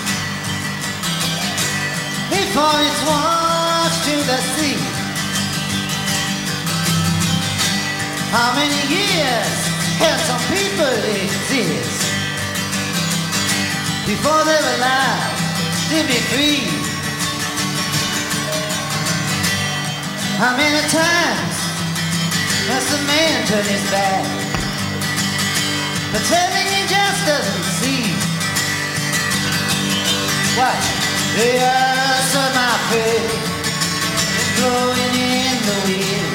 [2.33, 4.81] before it's washed to the sea?
[8.33, 9.57] How many years
[10.01, 12.01] can some people exist
[14.09, 15.37] before they're allowed
[15.93, 16.65] to be free?
[20.41, 21.57] How many times
[22.73, 24.42] must a man turn his back?
[26.13, 28.05] Pretending he just doesn't see.
[30.61, 30.87] Watch
[31.37, 33.29] the answer, my friend,
[34.41, 36.33] is blowing in the wind.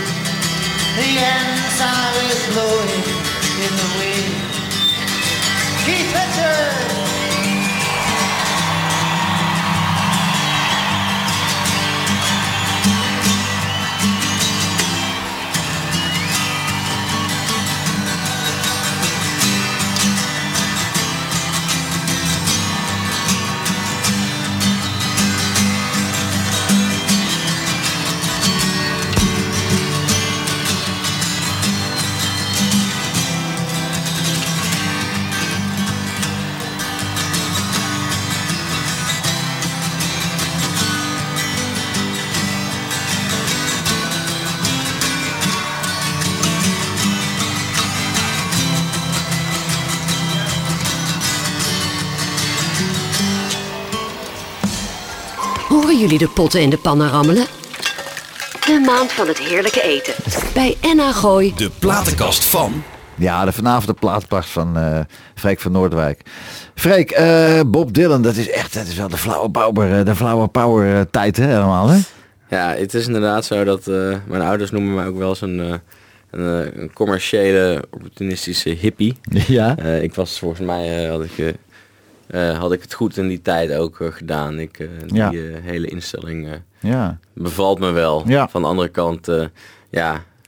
[0.97, 3.05] The answer is blowing
[3.65, 4.35] in the wind.
[5.85, 7.16] Keith Richards.
[55.97, 57.45] Jullie de potten en de pannen rammelen?
[58.65, 60.13] De maand van het heerlijke eten.
[60.53, 61.53] Bij Enna Gooi.
[61.55, 62.83] De platenkast van.
[63.15, 64.99] Ja, de vanavond de plaatpas van eh
[65.35, 66.21] Freek van Noordwijk.
[66.75, 70.15] Freek, eh, Bob Dylan, dat is echt, dat is wel de flower power, eh, de
[70.15, 71.99] flower power tijd hè, allemaal hè?
[72.49, 75.59] Ja, het is inderdaad zo dat eh, mijn ouders noemen mij ook wel eens een,
[75.59, 75.73] eh,
[76.31, 79.17] een, een commerciële, opportunistische hippie.
[79.47, 79.77] Ja.
[79.77, 81.55] Eh, ik was volgens mij, eh, had, ik,
[82.27, 84.59] eh, had ik het goed in die tijd ook eh, gedaan.
[84.59, 85.29] Ik, eh, die Ja.
[85.61, 86.47] hele instelling
[86.79, 87.17] Ja.
[87.33, 88.23] bevalt me wel.
[88.27, 88.47] Ja.
[88.47, 89.45] Van de andere kant, eh,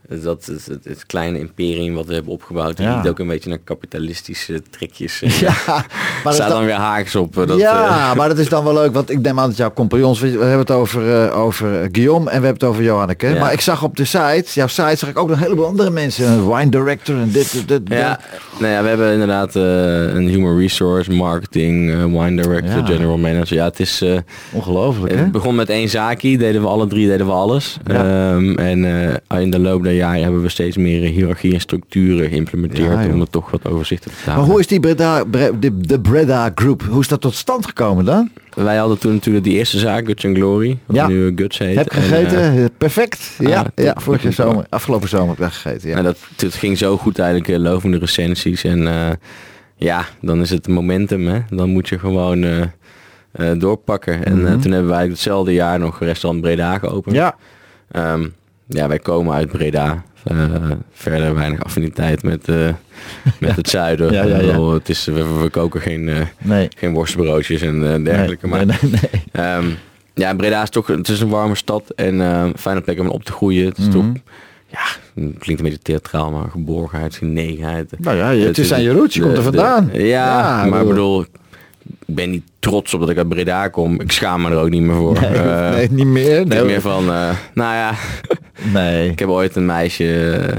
[0.09, 3.03] ja, dat, het, het, het kleine imperium wat we hebben opgebouwd, die Ja.
[3.07, 5.21] ook een beetje naar kapitalistische trekjes.
[5.21, 5.29] eh.
[5.39, 5.85] Ja, maar
[6.25, 7.37] is staat dan- dan weer haaks op.
[7.37, 9.57] eh, Dat, ja, eh, maar dat is dan wel leuk, want ik neem aan dat
[9.57, 13.27] jouw compagnons, we hebben het over, over Guillaume en we hebben het over Johanneke.
[13.27, 13.39] Ja.
[13.39, 15.89] Maar ik zag op de site, jouw site, zag ik ook nog een heleboel andere
[15.89, 16.27] mensen.
[16.27, 17.81] Een wine director en dit, dit, dit.
[17.97, 18.19] Ja,
[18.59, 23.55] nou ja, we hebben inderdaad een human resource, marketing, wine director, general manager.
[23.55, 24.03] Ja, het is...
[24.51, 25.19] Ongelooflijk, hè?
[25.19, 27.77] het begon met één zaakje, deden we alle drie, deden we alles.
[27.85, 28.33] Ja.
[28.33, 28.85] Ehm, en
[29.39, 33.13] in de loop der jaren hebben we steeds meer eh, hiërarchie en structuren geïmplementeerd Ja,
[33.13, 34.53] om het toch wat overzichtelijk te Maar houden.
[34.53, 38.05] hoe is die Breda, Bre- de, de Breda Group, hoe is dat tot stand gekomen
[38.05, 38.29] dan?
[38.55, 41.07] Wij hadden toen natuurlijk die eerste zaak, Guts and Glory, wat Ja.
[41.07, 41.75] nu Guts heet.
[41.75, 42.57] Heb En, gegeten?
[42.57, 43.31] eh, Perfect.
[43.39, 45.89] ah, Ja, ja vorig jaar zomer, afgelopen zomer heb ik gegeten.
[45.89, 45.97] Ja.
[45.97, 48.63] En dat, het ging zo goed eigenlijk, eh, lovende recensies.
[48.63, 49.09] En eh,
[49.75, 51.39] ja, dan is het momentum, hè.
[51.49, 52.61] Dan moet je gewoon eh,
[53.31, 54.25] eh, doorpakken.
[54.25, 54.59] En eh, Mhm.
[54.59, 57.15] toen hebben wij hetzelfde jaar nog restaurant Breda geopend.
[57.15, 57.35] ja.
[57.91, 58.27] Ehm,
[58.69, 60.03] ja, wij komen uit Breda.
[60.23, 60.37] Eh,
[60.91, 62.69] verder weinig affiniteit met, eh,
[63.39, 64.11] met het zuiden.
[64.13, 64.45] Ja, ja, ja.
[64.45, 66.67] Bedoel, Het is, we, we koken geen, Nee.
[66.77, 68.47] geen worstbroodjes en dergelijke.
[68.47, 68.99] nee, maar nee.
[69.31, 69.65] Ehm,
[70.13, 73.23] ja, Breda is toch het is een warme stad en een fijne plek om op
[73.23, 73.65] te groeien.
[73.65, 73.93] Het is Mhm.
[73.93, 74.05] toch,
[74.67, 74.79] ja,
[75.23, 77.93] het klinkt een beetje theatraal, maar geborgenheid, genegenheid.
[77.99, 79.89] Nou ja, het is aan je roots, je komt er vandaan.
[79.93, 81.25] de- ja, maar ik bedoel- bedoel,
[82.09, 84.01] ik ben niet trots op dat ik uit Breda kom.
[84.01, 85.19] Ik schaam me er ook niet meer voor.
[85.21, 86.47] Nee, Eh, nee, niet meer.
[86.47, 87.93] Nee, meer van, eh, nou ja,
[88.73, 89.09] nee.
[89.09, 90.53] ik heb ooit een meisje, eh,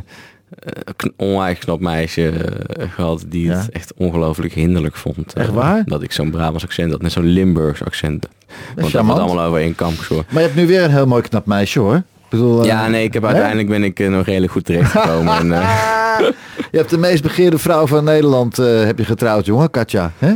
[0.96, 3.56] een onwijs knap meisje eh, gehad die Ja.
[3.58, 5.32] het echt ongelooflijk hinderlijk vond.
[5.32, 5.82] Echt waar?
[5.84, 8.28] Dat ik zo'n Brabants accent had, net zo'n Limburgs accent.
[8.76, 10.24] Want dat wordt allemaal over één kamp geschoren.
[10.30, 12.02] Maar je hebt nu weer een heel mooi knap meisje hoor.
[12.30, 15.38] Bedoel, Ja, nee, ik heb uiteindelijk ben ik nog redelijk goed terechtgekomen.
[15.38, 15.46] en,
[16.72, 20.12] Je hebt de meest begeerde vrouw van Nederland heb je getrouwd, jongen, Katja.
[20.18, 20.32] Hè?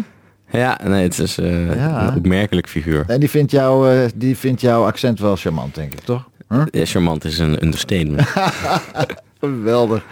[0.58, 2.08] Ja, nee, het is eh, Ja.
[2.08, 3.04] een opmerkelijk figuur.
[3.06, 6.28] En die vindt, jou, eh, die vindt jouw accent wel charmant, denk ik, toch?
[6.48, 6.62] Huh?
[6.70, 8.28] Ja, charmant is een understatement.
[9.40, 10.04] Geweldig.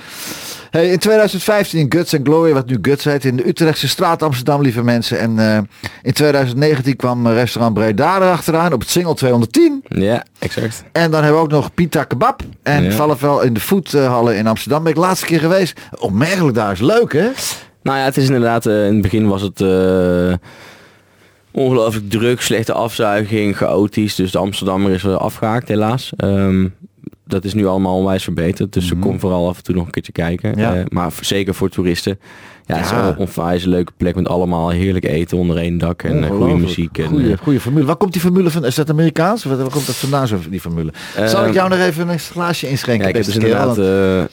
[0.70, 4.62] Hey, in 2015 Guts and Glory, wat nu Guts heet, in de Utrechtse straat Amsterdam,
[4.62, 5.18] lieve mensen.
[5.18, 5.58] En eh,
[6.02, 9.84] in 2019 kwam restaurant Breda erachteraan op het single 210.
[9.88, 10.84] Ja, exact.
[10.92, 12.90] En dan hebben we ook nog Pita Kebab en Ja.
[12.90, 14.82] Falafel in de voethallen in Amsterdam.
[14.82, 15.80] Ben ik laatste keer geweest.
[15.98, 17.28] Opmerkelijk daar is leuk, hè?
[17.82, 20.32] Nou ja, het is inderdaad, eh, in het begin was het eh,
[21.50, 24.14] ongelooflijk druk, slechte afzuiging, chaotisch.
[24.14, 26.12] Dus de Amsterdammer is er afgehaakt helaas.
[26.16, 26.68] Ehm,
[27.26, 28.72] dat is nu allemaal onwijs verbeterd.
[28.72, 30.58] Dus ze kom vooral af en toe nog een keertje kijken.
[30.58, 30.74] Ja.
[30.74, 32.18] Eh, maar zeker voor toeristen.
[32.66, 36.02] Ja, het is een onwijs leuke plek met allemaal heerlijk eten onder één dak.
[36.02, 36.98] En goede muziek.
[36.98, 37.84] En, Goeie, goeie formule.
[37.86, 38.64] Waar komt die formule van?
[38.64, 39.44] Is dat Amerikaans?
[39.44, 40.92] Waar komt dat vandaan, zo, die formule?
[41.14, 43.02] Zal ik Ehm, jou nog even een glaasje inschenken?
[43.02, 44.26] Ja, ik heb dus inderdaad de,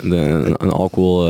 [0.58, 1.28] een, alcohol,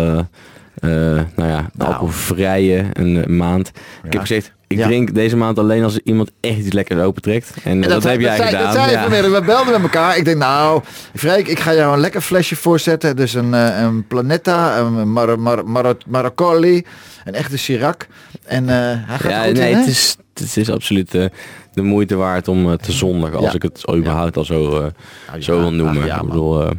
[0.82, 1.92] nou ja, Nou.
[1.92, 3.72] alcoholvrije een, een maand.
[4.04, 4.86] Ik heb gezegd, ik Ja.
[4.86, 7.54] drink deze maand alleen als iemand echt iets lekkers opentrekt.
[7.64, 8.64] En, En dat, heb jij zei, gedaan.
[8.64, 9.02] Dat zei je ja.
[9.02, 9.32] vanmiddag.
[9.40, 10.18] We belden met elkaar.
[10.18, 10.82] Ik denk, nou,
[11.16, 13.16] Freek, ik ga jou een lekker flesje voorzetten.
[13.16, 16.86] Dus een, eh, een Planeta, een Mar Mar Mar Maracoli,
[17.26, 18.08] een echte Chirac.
[18.46, 18.76] En eh,
[19.08, 21.26] hij gaat Ja, goed nee, in, het is, het is absoluut eh,
[21.74, 23.36] de moeite waard om eh, te zondigen.
[23.38, 23.54] Als Ja.
[23.54, 24.86] ik het überhaupt al zo, eh,
[25.34, 26.02] ja, zo wil noemen.
[26.02, 26.72] ach ja, ik bedoel, eh,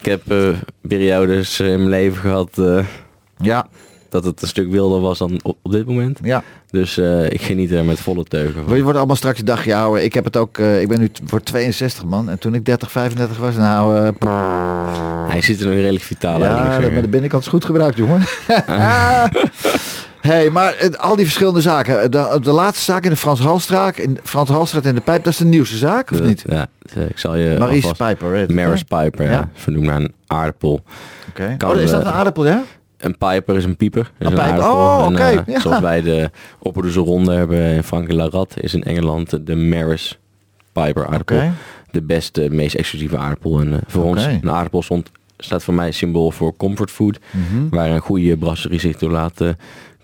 [0.00, 0.48] ik heb eh,
[0.82, 2.84] periodes in mijn leven gehad eh,
[3.44, 3.66] Ja,
[4.08, 6.18] dat het een stuk wilder was dan op, op dit moment.
[6.22, 6.42] ja.
[6.70, 8.76] Dus eh, ik geniet er met volle teugen van.
[8.76, 10.02] Je wordt allemaal straks een dagje ouder.
[10.02, 12.28] Ik heb het ook, eh, ik ben nu voor 62 man.
[12.30, 13.96] En toen ik 30, 35 was, nou...
[14.20, 16.82] eh, Hij ziet er nog redelijk vitaal uit.
[16.84, 18.20] ja, maar de binnenkant is goed gebruikt, jongen.
[20.20, 22.10] hey, maar het- al die verschillende zaken.
[22.10, 25.32] De, de laatste zaak in de Frans Halstraat, in Frans Halstraat in de Pijp, dat
[25.32, 26.44] is de nieuwste zaak, of Dat- niet?
[26.48, 26.66] Ja,
[27.08, 28.82] ik zal je alvast- Piper, Maris?
[28.82, 29.48] Piper, ja.
[29.54, 30.82] Vernoemd naar een aardappel.
[31.28, 31.56] Oké.
[31.66, 32.62] Oh, is dat een aardappel, ja?
[33.04, 34.10] Een piper is een pieper.
[34.18, 34.62] Is Een een.
[34.62, 35.60] Oh, En, oké, eh, ja.
[35.60, 40.18] Zoals wij de Opperdoeze Ronde hebben in Frankrijk La Rat, is in Engeland de Maris
[40.72, 41.50] Piper aardappel.
[41.90, 43.60] De beste, meest exclusieve aardappel.
[43.60, 47.18] En eh, voor ons, een aardappel stond, staat voor mij symbool voor comfort food.
[47.30, 47.68] Mhm.
[47.68, 49.48] Waar een goede brasserie zich door laat eh,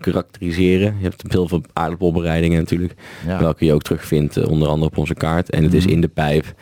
[0.00, 0.94] karakteriseren.
[0.98, 2.94] Je hebt heel veel aardappelbereidingen natuurlijk.
[3.26, 3.38] Ja.
[3.38, 5.50] Welke je ook terugvindt, onder andere op onze kaart.
[5.50, 6.54] En het is in de pijp.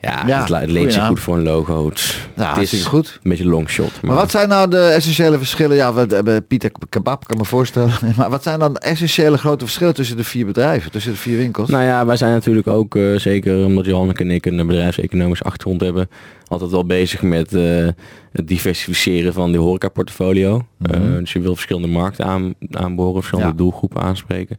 [0.00, 0.22] Ja.
[0.26, 1.88] Ja, het, het leent zich goed voor een logo.
[1.88, 3.18] Het, Ja, het is goed.
[3.22, 4.02] een beetje long shot.
[4.02, 5.76] Maar wat zijn nou de essentiële verschillen?
[5.76, 7.92] Ja, we hebben Pieter Kebab, kan me voorstellen.
[8.16, 11.36] Maar wat zijn dan de essentiële grote verschillen tussen de vier bedrijven, tussen de vier
[11.36, 11.68] winkels?
[11.68, 15.80] Nou ja, wij zijn natuurlijk ook, eh, zeker omdat Johanneke en ik een bedrijfseconomische achtergrond
[15.80, 16.08] hebben,
[16.46, 17.88] altijd wel bezig met eh,
[18.32, 20.66] het diversificeren van die horecaportfolio.
[20.78, 20.94] Mhm.
[20.94, 23.56] Eh, dus je wil verschillende markten aan, aanboren, verschillende Ja.
[23.56, 24.58] doelgroepen aanspreken.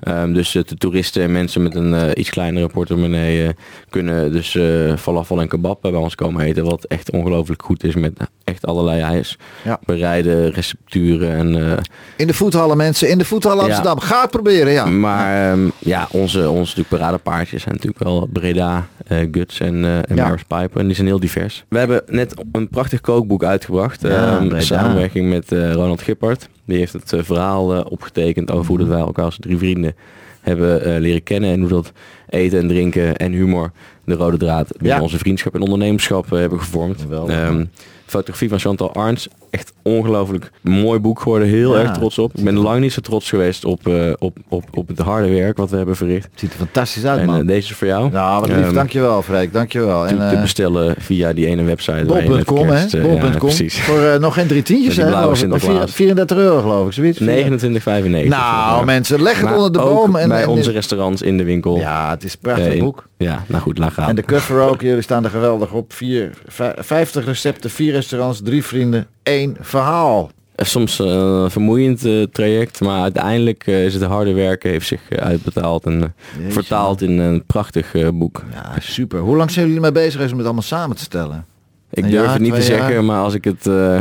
[0.00, 3.52] Ehm, dus eh, de toeristen en mensen met een eh, iets kleinere portemonnee eh,
[3.90, 6.64] kunnen dus eh falafel en kebab bij ons komen eten.
[6.64, 8.12] Wat echt ongelooflijk goed is met
[8.44, 9.38] echt allerlei ijs.
[9.64, 9.80] Ja.
[9.84, 11.78] Bereide recepturen en
[12.16, 13.64] In de voethallen mensen, in de voethallen Ja.
[13.64, 14.00] Amsterdam.
[14.00, 14.86] Ga het proberen, ja.
[14.86, 18.86] Maar ehm, ja, onze, onze natuurlijk paradepaardjes zijn natuurlijk wel Breda,
[19.32, 20.34] Guts en, eh en Ja.
[20.46, 20.80] Piper.
[20.80, 21.64] En die zijn heel divers.
[21.68, 24.02] We hebben net een prachtig kookboek uitgebracht.
[24.02, 26.48] Ja, in samenwerking met Ronald Gippard.
[26.68, 29.94] Die heeft het eh, verhaal eh, opgetekend over hoe dat wij elkaar als drie vrienden
[30.40, 31.50] hebben eh, leren kennen.
[31.50, 31.92] En hoe dat
[32.28, 33.70] eten en drinken en humor
[34.04, 35.02] de rode draad binnen Ja.
[35.02, 37.08] onze vriendschap en ondernemerschap hebben gevormd.
[37.08, 37.68] Man.
[38.10, 39.28] Fotografie van Chantal Arns.
[39.50, 41.48] Echt ongelooflijk mooi boek geworden.
[41.48, 41.82] Heel Ja.
[41.82, 42.32] erg trots op.
[42.36, 45.56] Ik ben lang niet zo trots geweest op, eh, op, op, op het harde werk
[45.56, 46.28] wat we hebben verricht.
[46.30, 47.40] Het ziet er fantastisch uit, En man.
[47.40, 48.10] eh, deze is voor jou.
[48.10, 48.58] nou, wat lief.
[48.64, 49.52] Ehm, dankjewel, Freek.
[49.52, 50.06] Dankjewel.
[50.06, 52.04] En, te eh, bestellen via die ene website.
[52.06, 52.84] Bol.com, hè?
[52.88, 53.38] ja, Bol.com.
[53.38, 53.80] precies.
[53.80, 55.06] Voor nog geen drie tientjes, hè?
[55.06, 55.52] blauwe geloof ik.
[55.52, 55.94] Of Sinterklaas.
[55.94, 56.92] vier- 34 euro, geloof ik.
[56.92, 57.18] Zoiets.
[57.20, 58.28] 29,95.
[58.28, 60.16] Nou, mensen, leg het onder de boom.
[60.16, 61.76] En, bij en- onze restaurants in de winkel.
[61.78, 63.06] Ja, het is een prachtig in- boek.
[63.16, 64.08] Ja, nou goed, laat gaan.
[64.08, 65.92] En de cover ook, jullie staan er geweldig op.
[65.92, 70.30] Vier, vij- 50 recepten, vier restaurants, drie vrienden, één verhaal.
[70.54, 74.86] Eh, Soms eh, een vermoeiend eh, traject, maar uiteindelijk eh, is het harde werken heeft
[74.86, 76.08] zich eh, uitbetaald en eh,
[76.38, 78.44] Jeetje, vertaald in een prachtig eh, boek.
[78.52, 79.18] Ja, super.
[79.20, 81.46] Hoe lang zijn jullie mee bezig om het allemaal samen te stellen?
[81.90, 83.66] Ik Een durf jaar, het niet te zeggen, maar als ik het...
[83.66, 84.00] eh,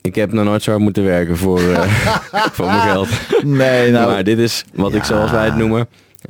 [0.00, 1.82] ik heb nog nooit zo hard moeten werken voor, eh,
[2.56, 3.08] voor mijn geld.
[3.44, 4.10] Nee, nou...
[4.12, 5.86] maar dit is, wat ik zoals wij het noemen, eh,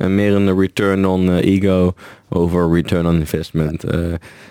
[0.07, 1.93] meer een return on eh, ego
[2.29, 3.83] over return on investment.
[3.83, 3.99] Eh,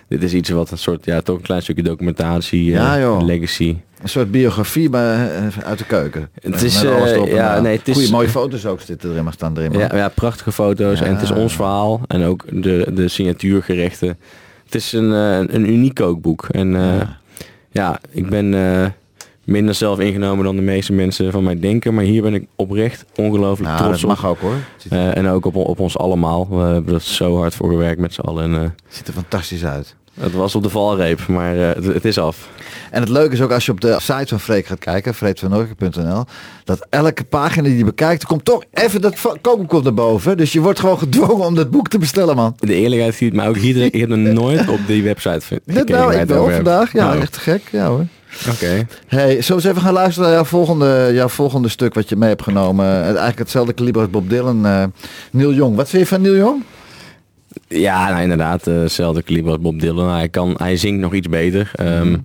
[0.08, 3.76] dit is iets wat een soort, ja, toch een klein stukje documentatie, eh, Ja, legacy.
[4.02, 6.28] Een soort biografie maar, eh, uit de keuken.
[6.40, 9.56] Het is, en ja, nee, het is- Goeie mooie foto's ook zitten erin, maar staan
[9.58, 9.72] erin.
[9.72, 11.04] Ja, ja, prachtige foto's Ja.
[11.04, 14.18] en het is ons verhaal en ook de, de signatuurgerechten.
[14.64, 15.10] Het is een,
[15.54, 16.46] een uniek kookboek.
[16.50, 17.18] En Ja.
[17.70, 18.54] ja, ik ben
[19.46, 21.94] minder zelf ingenomen dan de meeste mensen van mij denken.
[21.94, 24.16] Maar hier ben ik oprecht ongelooflijk Nou, trots dat op.
[24.16, 24.54] mag ook hoor.
[24.90, 26.48] Eh, en ook op, op ons allemaal.
[26.50, 28.44] We hebben er zo hard voor gewerkt met z'n allen.
[28.54, 29.94] En, eh, ziet er fantastisch uit.
[30.20, 32.48] het was op de valreep, maar eh, het, het is af.
[32.90, 36.24] En het leuke is ook als je op de site van Freek gaat kijken, freekvannorken.nl,
[36.64, 40.36] dat elke pagina die je bekijkt, komt toch even dat kookboek komt naar boven.
[40.36, 42.54] Dus je wordt gewoon gedwongen om dat boek te bestellen, man.
[42.58, 43.76] De eerlijkheid ziet mij ook hier.
[43.84, 46.92] Ik heb nog nooit op die website vind- Net nou, ik wel vandaag.
[46.92, 47.62] Ja, Nou, echt te gek.
[47.72, 48.06] Ja hoor.
[48.50, 48.86] Oké.
[49.06, 52.16] Hey, zullen we eens even gaan luisteren naar jouw volgende, jouw volgende stuk wat je
[52.16, 53.02] mee hebt genomen?
[53.02, 54.66] Eigenlijk hetzelfde kaliber als Bob Dylan.
[54.66, 54.84] eh
[55.30, 55.76] Neil Young.
[55.76, 56.62] Wat vind je van Neil Young?
[57.68, 60.08] Ja, nou, inderdaad, eh, hetzelfde kaliber als Bob Dylan.
[60.14, 61.70] Hij, kan, hij zingt nog iets beter.
[61.74, 62.16] Ehm,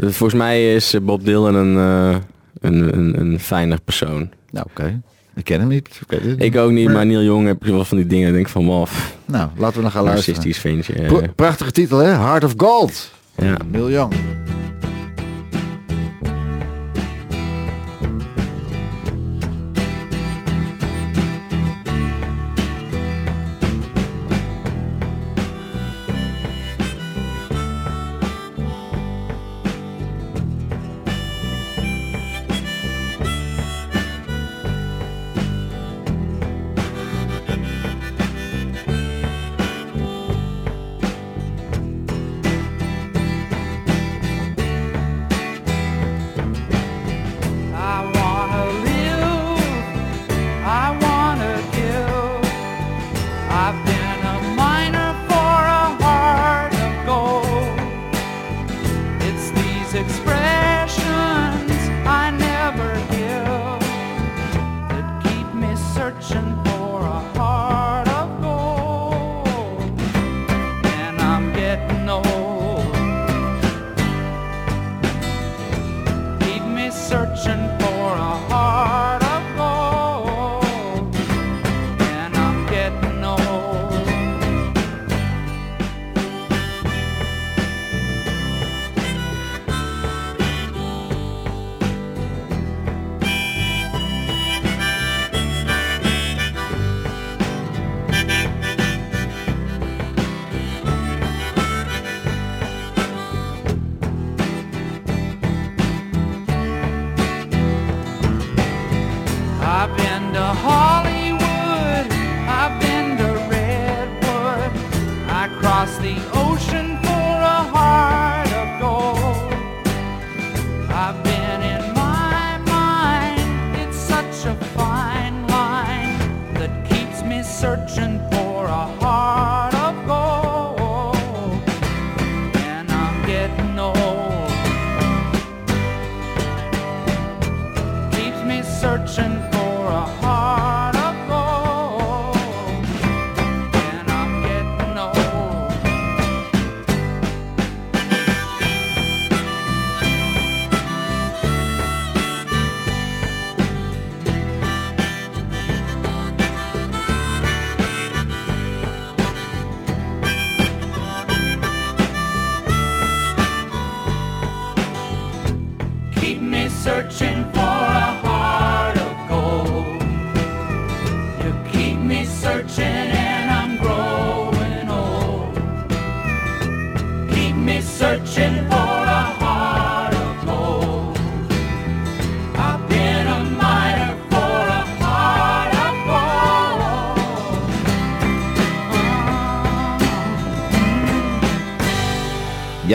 [0.00, 2.16] Volgens mij is eh, Bob Dylan een, eh,
[2.60, 4.30] een, een, een fijner persoon.
[4.50, 5.00] Nou, oké.
[5.34, 6.00] Ik ken hem niet.
[6.08, 6.56] Ik niet.
[6.58, 8.32] Ook niet, maar Neil Young heb ik wel van die dingen.
[8.32, 10.34] denk ik van, maf, Nou, laten we nog gaan luisteren.
[10.44, 11.28] narcistisch ventje.
[11.34, 12.10] prachtige titel, hè?
[12.10, 13.10] Heart of Gold.
[13.36, 13.56] ja.
[13.70, 14.12] Neil Young.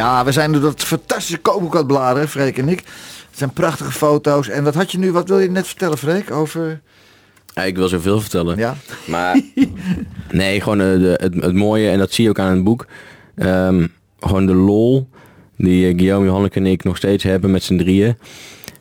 [0.02, 2.78] Ja, we zijn door dat fantastische kookboek aan het bladeren, Freek en ik.
[3.30, 4.50] Het zijn prachtige foto's.
[4.50, 6.32] En wat had je nu, wat wil je net vertellen, Freek?
[6.32, 6.82] Over,
[7.54, 8.58] Ja, ik wil zoveel vertellen.
[8.58, 8.76] ja?
[9.08, 9.42] Maar
[10.32, 12.86] nee, gewoon eh, de, het, het mooie, en dat zie je ook aan het boek.
[13.36, 13.88] ehm,
[14.20, 15.10] gewoon de lol
[15.58, 18.18] die eh, Guillaume, Johanneke en ik nog steeds hebben met z'n drieën.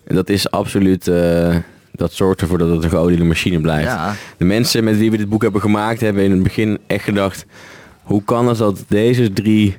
[0.04, 1.56] En dat is absoluut, eh,
[1.92, 3.88] dat zorgt ervoor dat het een geoliede machine blijft.
[3.88, 4.14] Ja.
[4.36, 7.46] De mensen met wie we dit boek hebben gemaakt hebben in het begin echt gedacht...
[8.02, 9.78] hoe kan het dat deze drie,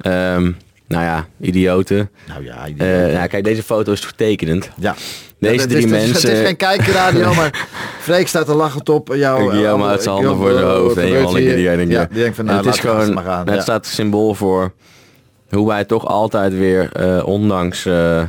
[0.00, 0.52] ehm,
[0.90, 2.10] nou ja, idioten...
[2.28, 4.70] Nou ja, eh, nou, kijk, deze foto is toch tekenend.
[4.78, 4.94] ja.
[5.38, 6.28] Deze Ja, drie is, het is- mensen...
[6.30, 7.66] Het is geen kijkradio, maar
[8.00, 9.12] Freek staat er lachend op.
[9.14, 10.96] Jou, Ik Guillaume eh, uit zijn handen voor zijn eh, hoofd.
[10.96, 13.46] En Johan, die, die, denkt, ja, die denkt van, nou, het is gewoon, maar gaan.
[13.46, 13.60] het Ja.
[13.60, 14.72] staat symbool voor
[15.50, 18.22] hoe wij toch altijd weer, eh, ondanks, eh,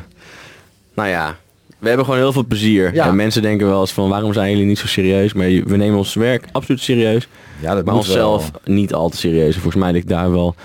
[0.96, 1.36] nou ja,
[1.80, 2.94] we hebben gewoon heel veel plezier.
[2.94, 3.06] Ja.
[3.08, 5.34] En mensen denken wel eens van, waarom zijn jullie niet zo serieus?
[5.34, 7.28] Maar we nemen ons werk absoluut serieus.
[7.60, 8.76] Ja, dat maar onszelf wel.
[8.76, 9.56] niet al te serieus.
[9.56, 10.56] En volgens mij ligt daar wel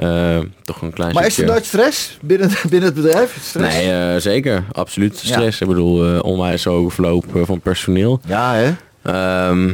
[0.00, 3.38] eh, toch een klein Maar is er nooit stress binnen, binnen het bedrijf?
[3.42, 3.76] Stress?
[3.76, 4.64] Nee, eh, zeker.
[4.72, 5.60] Absoluut stress.
[5.60, 8.20] Ik bedoel, eh, onwijs hoge verloop van personeel.
[8.26, 8.66] Ja, hè?
[9.02, 9.68] Ehm,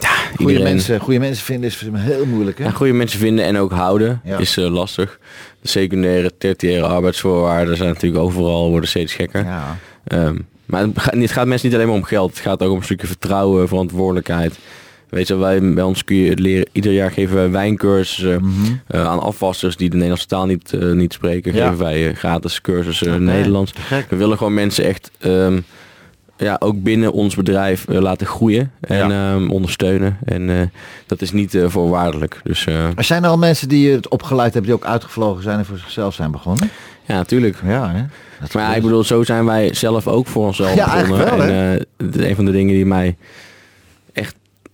[0.00, 0.62] ja, Goede iedereen...
[0.62, 2.64] mensen, goede mensen vinden is heel moeilijk, hè?
[2.64, 4.38] Ja, goede mensen vinden en ook houden Ja.
[4.38, 5.18] is lastig.
[5.60, 9.44] De secundaire, tertiaire arbeidsvoorwaarden zijn natuurlijk overal, worden steeds gekker.
[9.44, 9.76] Ja.
[10.04, 12.30] Ehm, maar het gaat, het gaat mensen niet alleen maar om geld.
[12.30, 14.58] Het gaat ook om een stukje vertrouwen, verantwoordelijkheid.
[15.08, 16.66] Weet je, wij, bij ons kun je het leren.
[16.72, 18.42] Ieder jaar geven wij wijncursussen
[18.86, 21.54] eh, aan afwassers die de Nederlandse taal niet, eh, niet spreken.
[21.54, 21.64] Ja.
[21.68, 23.72] Geven wij eh, gratis cursussen Nederlands.
[23.76, 24.06] gek.
[24.10, 25.58] We willen gewoon mensen echt ehm,
[26.36, 30.18] ja, ook binnen ons bedrijf laten groeien en ehm, ondersteunen.
[30.24, 30.72] En
[31.06, 32.40] dat is niet voorwaardelijk.
[32.44, 35.64] Dus Er zijn er al mensen die het opgeleid hebben die ook uitgevlogen zijn en
[35.64, 36.70] voor zichzelf zijn begonnen?
[37.06, 37.56] ja, natuurlijk.
[37.66, 38.02] Ja, hè?
[38.52, 41.18] Maar ja, ik bedoel, zo zijn wij zelf ook voor onszelf Ja, begonnen.
[41.18, 43.16] wel, en het is een van de dingen die mij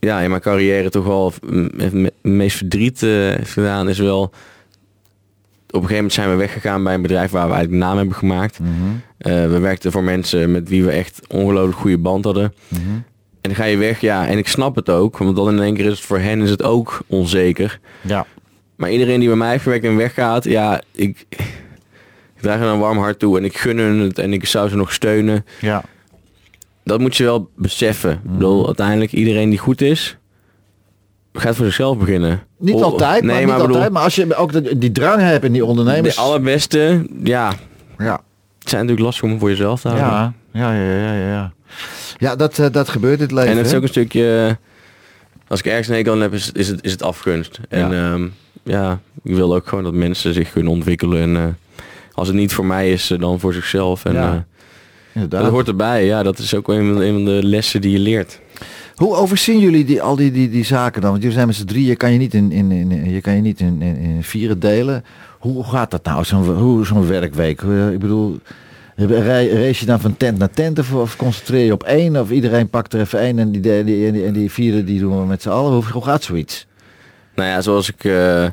[0.05, 1.33] ja, in mijn carrière toch wel
[1.77, 4.23] het me- meest verdriet eh, heeft gedaan, is wel...
[4.23, 8.15] Op een gegeven moment zijn we weggegaan bij een bedrijf waar we eigenlijk naam hebben
[8.15, 8.59] gemaakt.
[8.59, 8.71] Mhm.
[9.19, 12.55] Eh, we werkten voor mensen met wie we echt ongelooflijk goede band hadden.
[12.69, 12.81] Mhm.
[13.41, 15.75] En dan ga je weg, ja, en ik snap het ook, want dan in één
[15.75, 17.81] keer is het voor hen is het ook onzeker.
[18.01, 18.27] Ja.
[18.77, 21.27] Maar iedereen die bij mij heeft gewerkt en weggaat, ja, ik,
[22.35, 24.69] ik draag er een warm hart toe en ik gun hun het en ik zou
[24.69, 25.45] ze nog steunen.
[25.61, 25.85] Ja.
[26.85, 28.11] Dat moet je wel beseffen.
[28.12, 30.16] Ik bedoel, uiteindelijk iedereen die goed is,
[31.32, 32.43] gaat voor zichzelf beginnen.
[32.59, 33.93] Niet altijd, maar, niet bedoel, altijd.
[33.93, 36.14] Maar als je ook de- die drang hebt in die ondernemers...
[36.14, 37.53] de allerbeste, ja,
[37.99, 38.12] Ja.
[38.59, 40.09] het zijn natuurlijk lastig om voor jezelf te houden.
[40.09, 41.28] Ja, ja, ja, ja, ja.
[41.28, 41.53] ja.
[42.18, 43.51] Ja, dat, eh, dat gebeurt in het leven.
[43.51, 44.59] En het is ook een stukje,
[45.49, 47.61] als ik ergens een aan heb, is, is, het, is het afgunst.
[47.68, 48.14] En Ja.
[48.14, 48.28] ja.
[48.62, 51.20] ja, ik wil ook gewoon dat mensen zich kunnen ontwikkelen.
[51.20, 51.45] En eh,
[52.12, 54.05] als het niet voor mij is, eh, dan voor zichzelf.
[54.05, 54.47] En Ja,
[55.15, 55.43] Inderdaad.
[55.43, 56.05] dat hoort erbij.
[56.05, 58.41] Ja, dat is ook een van, de, een van de lessen die je leert.
[58.95, 61.11] Hoe overzien jullie die, al die, die, die zaken dan?
[61.11, 63.41] Want jullie zijn met z'n drieën, kan je niet in, in, in, je kan je
[63.41, 65.05] niet in, in, in vieren delen.
[65.39, 67.62] Hoe gaat dat nou, zo'n hoe- zo'n werkweek?
[67.62, 68.39] Eh, Ik bedoel,
[68.97, 72.17] race je dan van tent naar tent of, of concentreer je op één?
[72.21, 73.73] Of iedereen pakt er even één en die, die,
[74.07, 75.73] en die, en die vierde die doen we met z'n allen?
[75.73, 76.67] Hoe, hoe gaat zoiets?
[77.35, 78.05] Nou ja, zoals ik...
[78.05, 78.47] eh,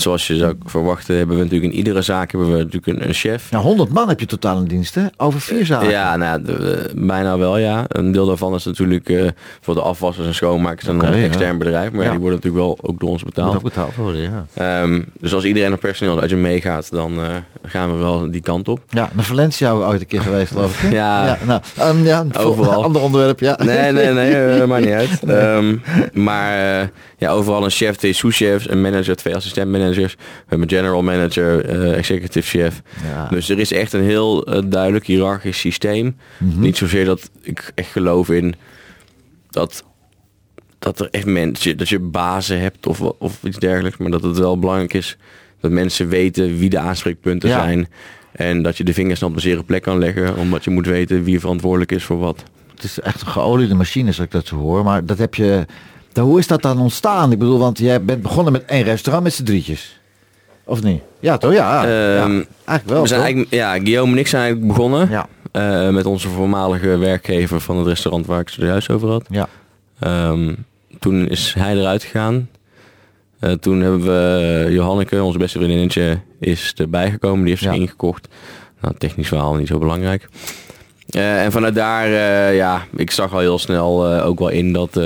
[0.00, 3.14] Zoals je zou verwachten, hebben we natuurlijk in iedere zaak hebben we natuurlijk een, een
[3.14, 3.50] chef.
[3.50, 5.02] Nou, 100 man heb je totaal in dienst, hè?
[5.16, 5.88] Over vier zaken.
[5.90, 7.84] Ja, nou, ja, de- bijna wel, ja.
[7.88, 9.26] Een deel daarvan is natuurlijk eh,
[9.60, 11.24] voor de afwassers en schoonmakers en een ja.
[11.24, 11.90] extern bedrijf.
[11.90, 12.10] Maar ja, Ja.
[12.10, 13.54] die worden natuurlijk wel ook door ons betaald.
[13.56, 14.46] ook betaald worden, ja.
[14.54, 17.26] Ehm, dus als iedereen op personeel uit je meegaat, dan eh,
[17.62, 18.80] gaan we wel die kant op.
[18.88, 20.90] Ja, naar Valencia ooit een keer geweest, geloof ik.
[20.90, 20.94] hè?
[21.00, 21.38] Ja.
[21.46, 22.82] nou, ehm, ja Overal.
[22.90, 23.58] Ander onderwerp, ja.
[23.64, 25.22] Nee, nee, nee, eh, maakt niet uit.
[25.40, 25.76] Ehm,
[26.12, 26.86] maar eh,
[27.20, 30.14] ja, overal een chef, twee sous-chefs, een manager, twee assistent-managers.
[30.14, 32.82] We hebben een general manager, eh, executive chef.
[33.04, 33.26] Ja.
[33.28, 36.16] Dus er is echt een heel eh, duidelijk hiërarchisch systeem.
[36.38, 36.60] Mhm.
[36.60, 38.54] Niet zozeer dat ik echt geloof in
[39.50, 39.84] dat,
[40.78, 43.96] dat er echt mensen, dat je bazen hebt of, of iets dergelijks.
[43.96, 45.16] Maar dat het wel belangrijk is
[45.60, 47.62] dat mensen weten wie de aanspreekpunten Ja.
[47.62, 47.88] zijn.
[48.32, 50.36] En dat je de vingers op de zere plek kan leggen.
[50.36, 52.42] Omdat je moet weten wie verantwoordelijk is voor wat.
[52.74, 54.84] Het is echt een geoliede machine, als ik dat zo hoor.
[54.84, 55.66] Maar dat heb je...
[56.12, 57.32] Dan, hoe is dat dan ontstaan?
[57.32, 59.98] Ik bedoel, want jij bent begonnen met één restaurant met z'n drietjes.
[60.64, 61.02] Of niet?
[61.20, 61.52] Ja, toch?
[61.52, 62.20] Ja, ja.
[62.22, 63.00] Ehm, eigenlijk wel.
[63.02, 63.28] we zijn toch?
[63.28, 65.08] eigenlijk, ja, Guillaume en ik zijn eigenlijk begonnen.
[65.10, 65.26] Ja.
[65.52, 69.24] eh, met onze voormalige werkgever van het restaurant waar ik het zojuist over had.
[69.30, 69.48] Ja.
[69.98, 70.54] Ehm,
[70.98, 72.48] toen is hij eruit gegaan.
[73.38, 77.40] Eh, toen hebben we eh, Johanneke, onze beste vriendinnetje, is erbij gekomen.
[77.40, 77.78] Die heeft zich Ja.
[77.80, 78.28] ingekocht.
[78.80, 80.28] Nou, technisch verhaal niet zo belangrijk.
[81.10, 82.08] En vanuit daar,
[82.54, 85.00] ja, ik zag al heel snel ook wel in dat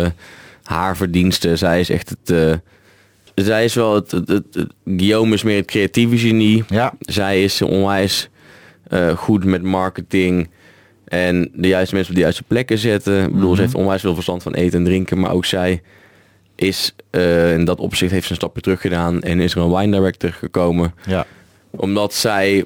[0.65, 2.31] haar verdiensten, zij is echt het...
[2.31, 2.55] eh,
[3.35, 6.65] zij is wel het, het, het, het- Guillaume is meer het creatieve genie.
[6.69, 6.93] Ja.
[7.01, 8.29] Zij is onwijs
[8.89, 10.49] eh, goed met marketing.
[11.05, 13.23] En de juiste mensen op de juiste plekken zetten.
[13.25, 13.55] Ik bedoel, Mhm.
[13.57, 15.21] ze heeft onwijs veel verstand van eten en drinken.
[15.21, 15.83] Maar ook zij
[16.55, 19.23] is eh, in dat opzicht heeft ze een stapje terug gedaan.
[19.23, 20.95] En is er een wine director gekomen.
[21.07, 21.27] Ja.
[21.71, 22.65] Omdat zij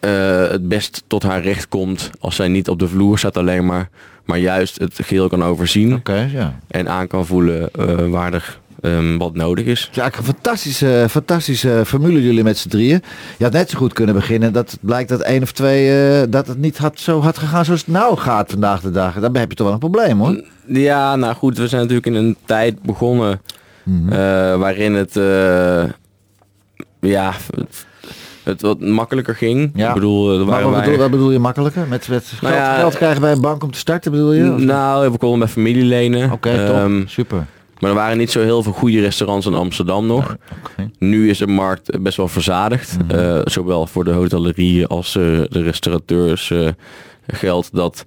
[0.00, 2.10] het best tot haar recht komt.
[2.20, 3.88] Als zij niet op de vloer staat alleen maar.
[4.30, 5.94] Maar juist het geheel kan overzien.
[5.94, 6.58] Oké, ja.
[6.68, 9.80] En aan kan voelen eh, waar er ehm, wat nodig is.
[9.80, 13.02] Het is eigenlijk een fantastische, fantastische formule jullie met z'n drieën.
[13.38, 16.20] Je had net zo goed kunnen beginnen dat het blijkt dat één of twee...
[16.20, 19.14] eh, dat het niet had, zo had gegaan zoals het nou gaat vandaag de dag.
[19.20, 20.44] Dan heb je toch wel een probleem hoor.
[20.66, 23.40] Ja, nou goed, we zijn natuurlijk in een tijd begonnen
[23.84, 24.12] Mhm.
[24.12, 24.18] eh,
[24.56, 25.14] waarin het,
[27.00, 27.86] ja, het,
[28.50, 29.70] het wat makkelijker ging.
[29.74, 29.88] Ja.
[29.88, 31.86] Ik bedoel, er Maar waren wat, bedoel, wij, wat bedoel je makkelijker?
[31.88, 34.42] Met, met geld, Nou ja, geld krijgen bij een bank om te starten bedoel je?
[34.42, 36.32] Nou, we konden bij familie lenen.
[36.32, 36.50] Oké.
[36.50, 37.46] Ehm, Super.
[37.78, 40.36] maar er waren niet zo heel veel goede restaurants in Amsterdam nog.
[40.98, 42.96] Nu is de markt best wel verzadigd.
[42.98, 43.18] Mhm.
[43.18, 46.68] Eh, zowel voor de hotellerie als eh, de restaurateurs eh,
[47.26, 48.04] geldt dat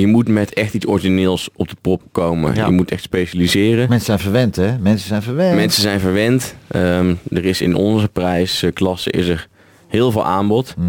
[0.00, 2.54] je moet met echt iets origineels op de prop komen.
[2.54, 2.66] Ja.
[2.66, 3.88] Je moet echt specialiseren.
[3.88, 4.78] Mensen zijn verwend hè?
[4.78, 5.54] Mensen zijn verwend.
[5.56, 6.54] Mensen zijn verwend.
[6.66, 9.48] Ehm, er is in onze prijsklasse is er
[9.88, 10.74] heel veel aanbod.
[10.76, 10.88] Mhm.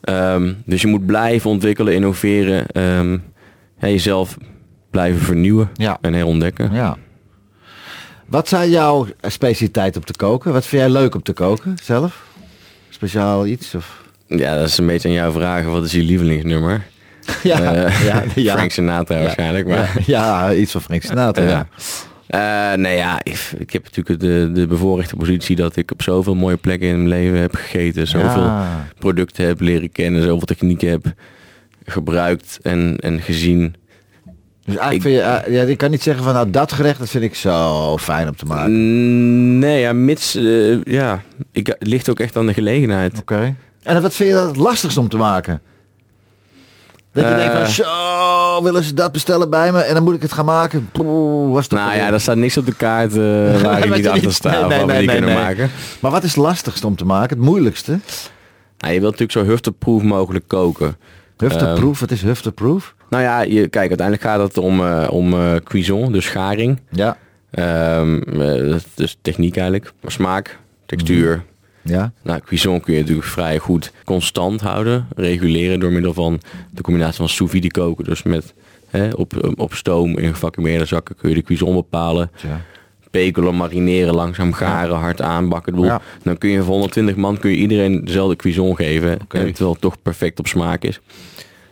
[0.00, 2.66] Ehm, dus je moet blijven ontwikkelen, innoveren.
[2.66, 3.12] ehm,
[3.80, 4.36] ja, jezelf
[4.90, 5.98] blijven vernieuwen Ja.
[6.00, 6.72] en herontdekken.
[6.72, 6.96] Ja.
[8.26, 10.52] Wat zijn jouw specialiteiten op te koken?
[10.52, 12.26] Wat vind jij leuk om te koken zelf?
[12.88, 13.74] Speciaal iets?
[13.74, 14.02] Of?
[14.26, 15.70] Ja, dat is een beetje aan jou vragen.
[15.70, 16.86] Wat is je lievelingsnummer?
[17.42, 18.52] Ja, Eh, ja, ja.
[18.54, 19.66] Frank Sinatra waarschijnlijk.
[19.66, 21.42] Maar, Ja, iets van Frank Sinatra.
[21.44, 21.66] Ja.
[22.26, 26.34] Eh, nee, ja, ik, ik heb natuurlijk de, de bevoorrechte positie dat ik op zoveel
[26.34, 28.06] mooie plekken in mijn leven heb gegeten.
[28.08, 28.86] Zoveel Ja.
[28.98, 31.04] producten heb leren kennen, zoveel technieken heb
[31.84, 33.74] gebruikt en, en gezien.
[34.64, 35.20] Dus eigenlijk Ik- vind je,
[35.50, 38.28] eh, ja, ik kan niet zeggen van nou dat gerecht dat vind ik zo fijn
[38.28, 38.72] om te maken.
[38.72, 40.38] Mm, Nee, ja, mits,
[40.84, 43.18] ja, ik, het ligt ook echt aan de gelegenheid.
[43.18, 43.54] Oké.
[43.82, 45.60] En wat vind je dat het lastigst om te maken?
[47.12, 47.36] Dat je Eh.
[47.36, 50.44] denkt van zo, willen ze dat bestellen bij me en dan moet ik het gaan
[50.44, 50.88] maken.
[50.92, 53.16] Poeh, was toch Nou ja, er staat niks op de kaart eh,
[53.62, 54.34] waar ik niet je achter niet?
[54.34, 55.44] sta Nee, of nee, wat we nee, niet nee, kunnen nee.
[55.44, 55.70] maken.
[56.00, 57.36] Maar wat is het lastigst om te maken?
[57.36, 57.90] Het moeilijkste?
[58.78, 60.96] Nou, je wilt natuurlijk zo hufteproof mogelijk koken.
[61.36, 62.94] Hufteproof, wat is hufteproof?
[63.08, 66.80] Nou ja, je, kijk, uiteindelijk gaat het om, eh, om eh, cuisson, dus garing.
[66.90, 67.16] Ja.
[67.50, 69.92] Ehm, eh, dat is dus techniek eigenlijk.
[70.00, 71.42] Maar smaak, textuur.
[71.84, 72.12] Ja.
[72.22, 75.06] Nou, cuisson kun je natuurlijk vrij goed constant houden.
[75.16, 78.04] Reguleren door middel van de combinatie van sous vide koken.
[78.04, 78.54] Dus met
[78.90, 82.30] hè, op, op stoom in gevacumeerde zakken kun je de cuisson bepalen.
[82.42, 82.60] Ja.
[83.10, 85.72] Pekelen, marineren, langzaam garen, hard aanbakken.
[85.72, 86.00] Ik bedoel, Ja.
[86.22, 89.10] Dan kun je voor 120 man kun je iedereen dezelfde cuisson geven.
[89.10, 91.00] En terwijl het toch perfect op smaak is.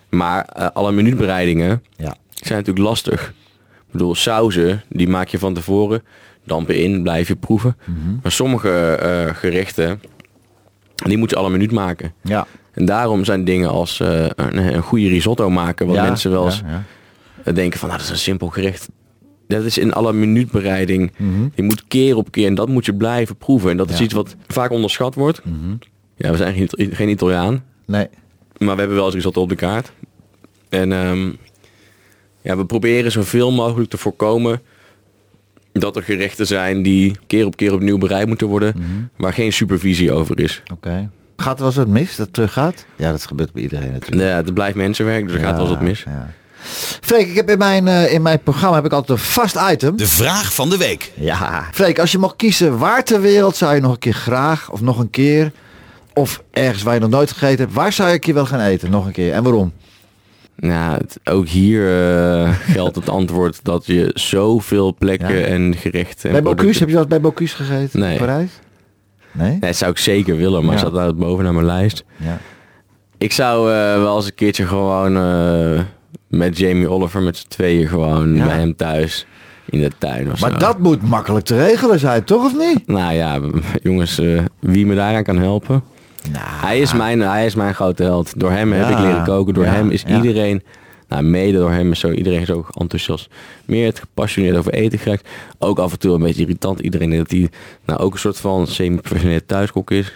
[0.09, 2.17] Maar eh, alle minuutbereidingen Ja.
[2.35, 3.29] zijn natuurlijk lastig.
[3.87, 6.03] Ik bedoel, sauzen, die maak je van tevoren.
[6.51, 7.77] Dampen in, blijf je proeven.
[7.85, 7.97] Mhm.
[8.23, 10.01] Maar sommige eh, gerechten,
[10.95, 12.13] die moet je alle minuut maken.
[12.23, 12.47] Ja.
[12.73, 16.45] En daarom zijn dingen als eh, een, een goede risotto maken, wat Ja, mensen wel
[16.45, 16.83] eens ja, ja.
[17.45, 18.89] eh, denken van, nou, dat is een simpel gerecht.
[19.49, 21.13] Dat is in alle minuutbereiding.
[21.55, 23.71] Je moet keer op keer en dat moet je blijven proeven.
[23.71, 24.03] En dat is Mhm.
[24.03, 24.11] Mhm.
[24.13, 25.43] iets wat vaak onderschat wordt.
[26.17, 28.09] Ja, we zijn geen, geen Italiaan, Nee.
[28.59, 29.93] maar we hebben wel eens risotto op de kaart.
[30.69, 31.31] En ehm,
[32.43, 34.61] ja, we proberen zoveel mogelijk te voorkomen
[35.73, 38.87] dat er gerechten zijn die keer op keer opnieuw bereid moeten worden, Mhm.
[39.17, 40.63] waar geen supervisie over is.
[40.73, 41.11] Oké.
[41.37, 42.85] Gaat er wel eens wat mis dat het teruggaat?
[42.97, 44.23] Ja, dat gebeurt bij iedereen natuurlijk.
[44.23, 46.03] Ja, het blijft mensenwerk, dus er gaat wel eens wat mis.
[46.03, 46.31] Ja.
[47.01, 49.97] Freek, ik heb in mijn, eh, in mijn programma heb ik altijd een vast item.
[49.97, 51.13] De vraag van de week.
[51.15, 51.65] Ja.
[51.73, 54.81] Freek, als je mocht kiezen waar ter wereld zou je nog een keer graag of
[54.81, 55.53] nog een keer
[56.15, 58.61] of ergens waar je nog nooit gegeten hebt, waar zou je een keer wel gaan
[58.61, 59.73] eten nog een keer en waarom?
[60.61, 65.45] Nou, het- ook hier eh, geldt het antwoord dat je zoveel plekken Ja.
[65.45, 66.25] en gerechten...
[66.31, 68.13] en bij Bocuse, producten- heb je wel eens bij Bocuse gegeten Nee.
[68.13, 68.51] in Parijs?
[69.33, 69.51] Nee?
[69.51, 70.79] Nee, dat zou ik zeker willen, maar Ja.
[70.81, 72.05] staat daar boven naar mijn lijst.
[72.17, 72.39] Ja.
[73.19, 75.81] Ik zou eh, wel eens een keertje gewoon eh,
[76.29, 78.45] met Jamie Oliver met z'n tweeën gewoon Ja.
[78.47, 79.27] bij hem thuis
[79.65, 80.57] in de tuin of Maar zo.
[80.57, 82.87] dat moet makkelijk te regelen zijn, toch of niet?
[82.87, 83.41] Nou ja,
[83.83, 84.21] jongens,
[84.61, 85.83] wie me daaraan kan helpen.
[86.39, 88.33] Hij, is mijn, hij is mijn grote held.
[88.41, 88.93] Door hem heb Nou.
[88.93, 89.55] Ik leren koken.
[89.55, 90.17] Door Ja, hem is ja.
[90.17, 90.63] iedereen,
[91.09, 93.29] nou mede door hem is zo, iedereen zo enthousiast.
[93.65, 95.29] Meer het gepassioneerd over eten geraakt.
[95.59, 96.81] Ook af en toe een beetje irritant.
[96.81, 97.51] Iedereen dat hij
[97.87, 100.13] nou ook een soort van semi-professioneel thuiskok is.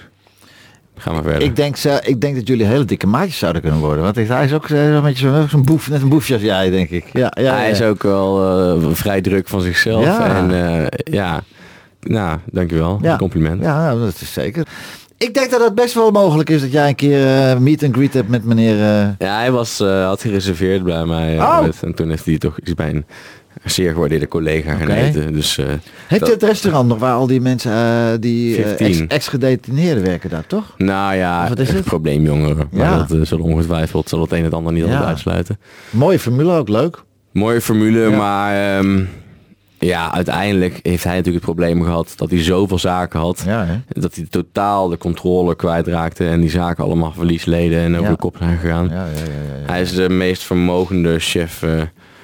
[0.96, 1.42] Ga maar verder.
[1.42, 4.02] Ik denk, ze- ik denk dat jullie hele dikke maatjes zouden kunnen worden.
[4.04, 6.90] Want hij is ook eh, een beetje zo'n boef, net een boefje als jij, denk
[6.90, 7.04] ik.
[7.12, 8.42] Ja, ja, hij is ook wel
[8.82, 10.04] eh, vrij druk van zichzelf.
[10.04, 10.36] Ja.
[10.36, 10.50] En
[10.80, 11.42] eh, ja,
[12.00, 12.98] nou, dankjewel.
[13.02, 13.16] Ja.
[13.16, 13.62] Compliment.
[13.62, 14.66] Ja, nou, dat is zeker.
[15.18, 17.94] Ik denk dat het best wel mogelijk is dat jij een keer eh, meet and
[17.96, 18.74] greet hebt met meneer...
[18.74, 21.38] eh, Ja, hij was, eh, had gereserveerd bij mij.
[21.40, 21.62] Oh.
[21.62, 23.04] met- en toen heeft hij toch iets bij een
[23.64, 25.32] zeer gewaardeerde collega gaan eten.
[25.32, 25.56] Dus,
[26.06, 28.86] heeft dat- het restaurant nog waar al die mensen die 15.
[28.86, 30.74] ex- ex-gedetineerden werken daar, toch?
[30.78, 31.84] Nou ja, Wat is het?
[31.84, 32.68] probleemjongeren.
[32.72, 32.96] Maar Ja.
[32.96, 34.88] dat eh, zullen ongetwijfeld zal het een en het ander niet Ja.
[34.88, 35.58] altijd uitsluiten.
[35.90, 37.02] Mooie formule ook, leuk.
[37.32, 38.16] Mooie formule, Ja.
[38.16, 39.02] maar ehm,
[39.84, 43.42] ja, uiteindelijk heeft hij natuurlijk het probleem gehad dat hij zoveel zaken had.
[43.46, 43.80] Ja?
[43.88, 48.10] Dat hij totaal de controle kwijtraakte en die zaken allemaal verlies leden en over Ja.
[48.10, 48.88] de kop zijn gegaan.
[48.88, 49.72] Ja, ja, ja, ja, ja.
[49.72, 51.70] Hij is de meest vermogende chef eh,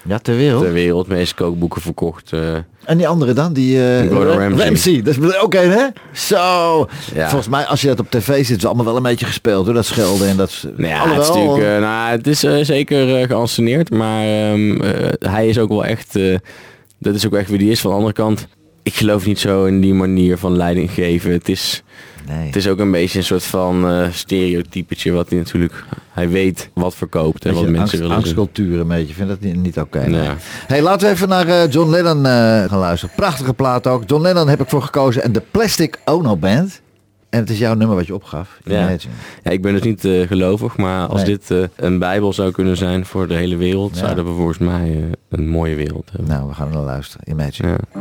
[0.04, 0.62] Ja, ter wereld.
[0.62, 2.32] ter wereld, meest kookboeken verkocht.
[2.32, 2.40] eh.
[2.84, 3.52] En die andere dan?
[3.52, 5.02] Die eh, Gordon Ra- Ramsay.
[5.02, 5.86] Dat is ook een, hè?
[6.12, 6.86] Zo.
[7.14, 7.28] Ja.
[7.28, 9.64] Volgens mij, als je dat op tv ziet, is het allemaal wel een beetje gespeeld,
[9.64, 9.74] hoor.
[9.74, 10.66] Dat schelden en dat...
[10.76, 14.24] Nou ja, Alhoewel, het is natuurlijk, eh, nou, het is eh, zeker eh, geanceneerd, maar
[14.24, 16.34] ehm, eh, hij is ook wel echt, eh,
[17.00, 17.80] dat is ook echt wie die is.
[17.80, 18.46] Van de andere kant,
[18.82, 21.32] ik geloof niet zo in die manier van leiding geven.
[21.32, 21.82] Het is,
[22.28, 22.46] nee.
[22.46, 26.70] het is ook een beetje een soort van eh stereotypetje wat hij natuurlijk, hij weet
[26.74, 29.08] wat verkoopt en wat mensen angst, willen angstcultuur een beetje.
[29.08, 30.06] Ik vind dat niet, niet oké.
[30.06, 30.28] nee.
[30.66, 32.32] Hey, laten we even naar eh, John Lennon eh,
[32.64, 33.14] gaan luisteren.
[33.14, 34.02] Prachtige plaat ook.
[34.06, 36.80] John Lennon heb ik voor gekozen en de Plastic Ono Band.
[37.30, 38.58] En het is jouw nummer wat je opgaf.
[38.64, 38.88] Ja.
[39.42, 41.30] Ik ben dus niet eh, gelovig, maar als Nee.
[41.30, 43.98] dit eh, een bijbel zou kunnen zijn voor de hele wereld, Ja.
[44.00, 46.28] zouden we volgens mij eh, een mooie wereld hebben.
[46.30, 47.28] Nou, we gaan er naar luisteren.
[47.30, 47.68] Imagine.
[47.68, 48.00] Ja.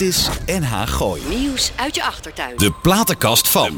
[0.00, 1.20] Dit is NH Gooi.
[1.28, 2.56] Nieuws uit je achtertuin.
[2.56, 3.70] De platenkast van.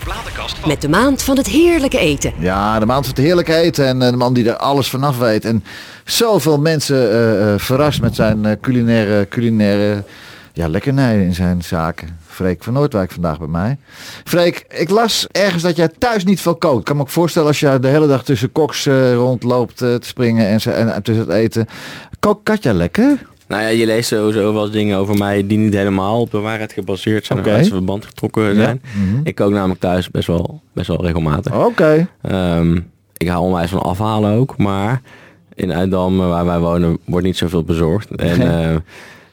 [0.67, 2.33] Met de maand van het heerlijke eten.
[2.39, 5.19] Ja, de maand van het heerlijke eten en eh, de man die er alles vanaf
[5.19, 5.45] weet.
[5.45, 5.65] En
[6.05, 10.05] zoveel mensen eh, eh, verrast met zijn eh, culinaire, culinaire
[10.53, 12.19] ja, lekkernijen in zijn zaken.
[12.27, 13.79] Freek van Noordwijk vandaag bij mij.
[14.25, 16.79] Freek, ik las ergens dat jij thuis niet veel kookt.
[16.79, 19.95] Ik kan me ook voorstellen als je de hele dag tussen koks eh, rondloopt eh,
[19.95, 21.67] te springen en, ze- en, en tussen het eten.
[22.21, 23.31] Kookt Katja lekker?
[23.53, 26.39] Nou ja, je leest sowieso wel eens dingen over mij die niet helemaal op de
[26.39, 27.49] waarheid gebaseerd zijn Oké.
[27.49, 28.55] of uit verband getrokken Ja.
[28.55, 28.83] zijn.
[28.97, 29.21] Mhm.
[29.25, 31.55] Ik kook namelijk thuis best wel, best wel regelmatig.
[31.65, 32.09] Oké.
[32.23, 32.77] Ehm,
[33.17, 35.01] ik hou onwijs van afhalen ook, maar
[35.55, 38.11] in Uitdam, waar wij wonen, wordt niet zoveel bezorgd.
[38.11, 38.41] En
[38.71, 38.77] eh,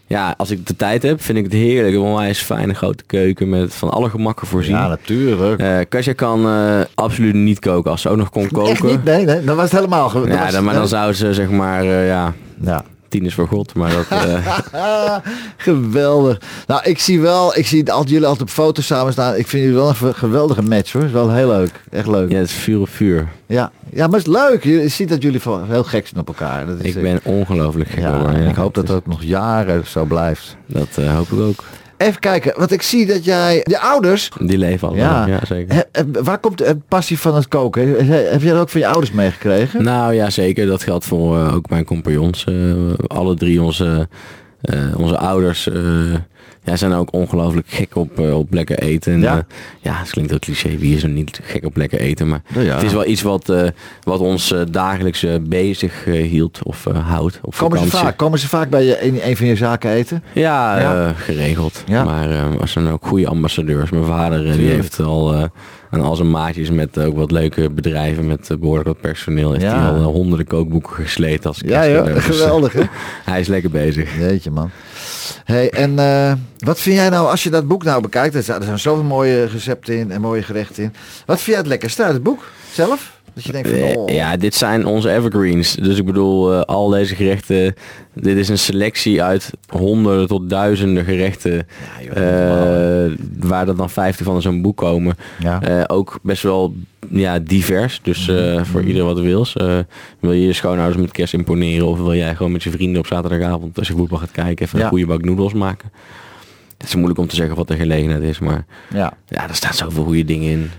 [0.07, 1.95] ja, als ik de tijd heb, vind ik het heerlijk.
[1.95, 4.76] Een onwijs fijne grote keuken met van alle gemakken voorzien.
[4.76, 5.59] Ja, natuurlijk.
[5.61, 7.91] Eh Katja kan eh, absoluut niet koken.
[7.91, 8.72] Als ze ook nog kon koken.
[8.72, 9.03] Echt niet?
[9.03, 10.28] Nee, nee, dan was het helemaal...
[10.28, 12.84] Ja, was- dan, maar dan zou ze zeg maar, ja, Ja.
[13.10, 13.74] Tien is voor God.
[13.74, 15.18] Maar dat, eh,
[15.57, 16.38] Geweldig.
[16.68, 19.36] Nou, ik zie wel, ik zie altijd, jullie altijd op foto's samen staan.
[19.36, 21.03] Ik vind jullie wel een ge- geweldige match hoor.
[21.03, 21.72] Is wel heel leuk.
[21.91, 22.32] Echt leuk.
[22.32, 23.28] ja, het is vuur op vuur.
[23.45, 24.64] Ja, ja maar het is leuk.
[24.64, 26.66] Je ziet dat jullie heel gek zijn op elkaar.
[26.66, 28.30] Dat is, Ik ben ongelooflijk gek ja.
[28.32, 30.55] ik hoop dat dat nog jaren zo blijft.
[30.66, 31.64] Dat eh, hoop ik ook.
[32.00, 34.95] Even kijken, want ik zie dat jij, je ouders, Die leven al.
[34.95, 35.28] Ja.
[35.28, 35.76] Ja, zeker.
[35.91, 37.88] he- waar komt de passie van het koken?
[37.89, 39.84] He- he- Heb jij dat ook van je ouders meegekregen?
[39.84, 40.66] Nou ja, zeker.
[40.68, 42.43] Dat geldt voor eh, ook mijn compagnons.
[42.45, 42.54] Eh,
[43.08, 44.08] alle drie onze,
[44.62, 45.82] eh, onze ouders eh,
[46.64, 49.14] ja, zijn ook ongelooflijk gek op, eh, op lekker eten.
[49.14, 49.36] En, Ja.
[49.36, 49.45] ja.
[49.80, 50.78] ja, het klinkt ook cliché.
[50.78, 52.28] Wie is er niet gek op lekker eten?
[52.28, 52.74] Maar Ja, ja.
[52.74, 53.64] het is wel iets wat, eh,
[54.03, 58.18] wat ons eh, dagelijks eh, bezig eh, hield of eh, houdt op Komen ze, vaak,
[58.18, 60.24] komen ze vaak bij je in een van je zaken eten?
[60.34, 61.07] Ja, Ja.
[61.07, 61.84] eh, geregeld.
[61.88, 62.03] Ja.
[62.03, 63.89] Maar eh er zijn ook goede ambassadeurs.
[63.89, 65.49] Mijn vader eh, die heeft al
[65.92, 69.52] eh, aan al zijn maatjes met ook wat leuke bedrijven met eh, behoorlijk wat personeel.
[69.52, 69.80] Heeft Ja.
[69.82, 72.14] hij al eh, honderden kookboeken gesleten als Ja, kerstcadeau.
[72.14, 72.82] Dus, eh, geweldig hè?
[73.32, 74.18] hij is lekker bezig.
[74.18, 74.70] Jeetje man.
[75.44, 78.60] Hey, en eh, wat vind jij nou, als je dat boek nou bekijkt, er zijn,
[78.60, 80.94] er zijn zoveel mooie recepten in en mooie gerechten in.
[81.26, 83.18] Wat vind jij het lekkerste uit het boek zelf?
[83.34, 85.76] Dat je denkt van, Eh, oh, Ja, dit zijn onze evergreens.
[85.76, 87.74] Dus ik bedoel, eh, al deze gerechten.
[88.14, 91.68] Dit is een selectie uit honderden tot duizenden gerechten.
[92.14, 95.16] eh, waar er dan 50 van in zo'n boek komen.
[95.40, 95.84] Ja.
[95.88, 96.74] Ook best wel
[97.10, 98.00] ja, divers.
[98.04, 99.54] Dus eh, voor ieder wat wils.
[100.20, 101.88] Wil je je schoonouders met kerst imponeren?
[101.88, 104.78] Of wil jij gewoon met je vrienden op zaterdagavond als je voetbal gaat kijken even
[104.80, 104.84] Ja.
[104.84, 105.92] een goede bak noedels maken?
[106.78, 108.40] Het is moeilijk om te zeggen wat de gelegenheid is.
[108.40, 109.14] Maar ja.
[109.28, 110.70] ja, er staan zoveel goede dingen in.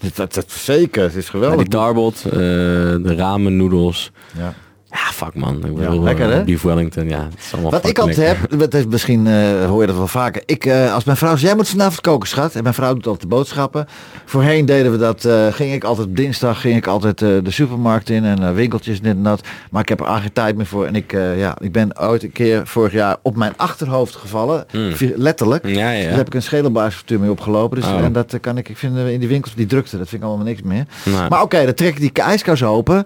[0.00, 1.58] Dat, dat, dat- zeker, het is Ja, geweldig.
[1.60, 4.10] die Darbot, eh, de ramen noedels.
[4.36, 4.54] Ja.
[4.90, 5.54] Ja, fuck man.
[5.54, 6.44] Ik bedoel, lekker, eh, hè?
[6.44, 7.28] Beef Wellington, ja.
[7.30, 10.06] Het is allemaal Wat ik altijd heb, dat is misschien eh, hoor je dat wel
[10.06, 10.42] vaker.
[10.46, 12.54] Ik, eh, als mijn vrouw zei, jij moet vanavond koken, schat.
[12.54, 13.86] En mijn vrouw doet altijd de boodschappen.
[14.24, 18.24] Voorheen deden we dat, ging ik altijd op dinsdag, ging ik altijd de supermarkt in
[18.24, 19.40] en winkeltjes dit en dat.
[19.70, 20.86] Maar ik heb er eigenlijk geen tijd meer voor.
[20.86, 24.66] En ik, ja, ik ben ooit een keer vorig jaar op mijn achterhoofd gevallen.
[24.70, 24.92] Hmm.
[25.14, 25.66] Letterlijk.
[25.66, 26.08] Ja, ja.
[26.08, 27.80] Daar heb ik een schedelbaarsfractuur mee opgelopen.
[27.80, 28.04] Dus, Oh.
[28.04, 30.46] En dat kan ik, ik vind in die winkels, die drukte, dat vind ik allemaal
[30.46, 30.84] niks meer.
[31.04, 31.28] Nee.
[31.28, 33.04] Maar oké, dan trek ik die ijskast open.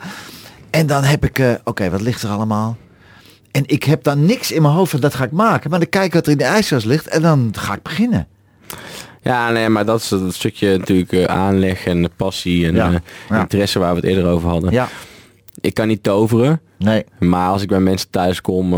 [0.73, 2.77] En dan heb ik, eh, oké, wat ligt er allemaal?
[3.51, 5.71] En ik heb dan niks in mijn hoofd van dat ga ik maken.
[5.71, 8.27] Maar dan kijk ik wat er in de ijskast ligt en dan ga ik beginnen.
[9.23, 12.95] Ja, nee, maar dat is dat stukje natuurlijk eh, aanleg en passie en Ja, eh,
[13.29, 13.41] ja.
[13.41, 14.73] interesse waar we het eerder over hadden.
[14.73, 14.89] Ja,
[15.61, 17.05] Ik kan niet toveren, nee.
[17.19, 18.71] maar als ik bij mensen thuis kom,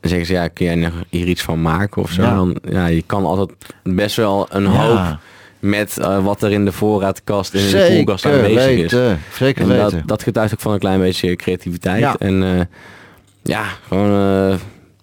[0.00, 2.22] zeggen ze ja, kun jij hier iets van maken of zo?
[2.22, 2.34] Ja.
[2.34, 3.50] Dan, ja, je kan altijd
[3.82, 5.18] best wel een hoop
[5.60, 8.94] met eh, wat er in de voorraadkast en in de koelkast aanwezig is.
[9.38, 9.90] Zeker En weten.
[9.90, 12.00] dat, dat getuigt ook van een klein beetje creativiteit.
[12.00, 12.16] Ja.
[12.18, 12.60] En eh,
[13.42, 14.06] ja, gewoon...
[14.50, 14.58] eh,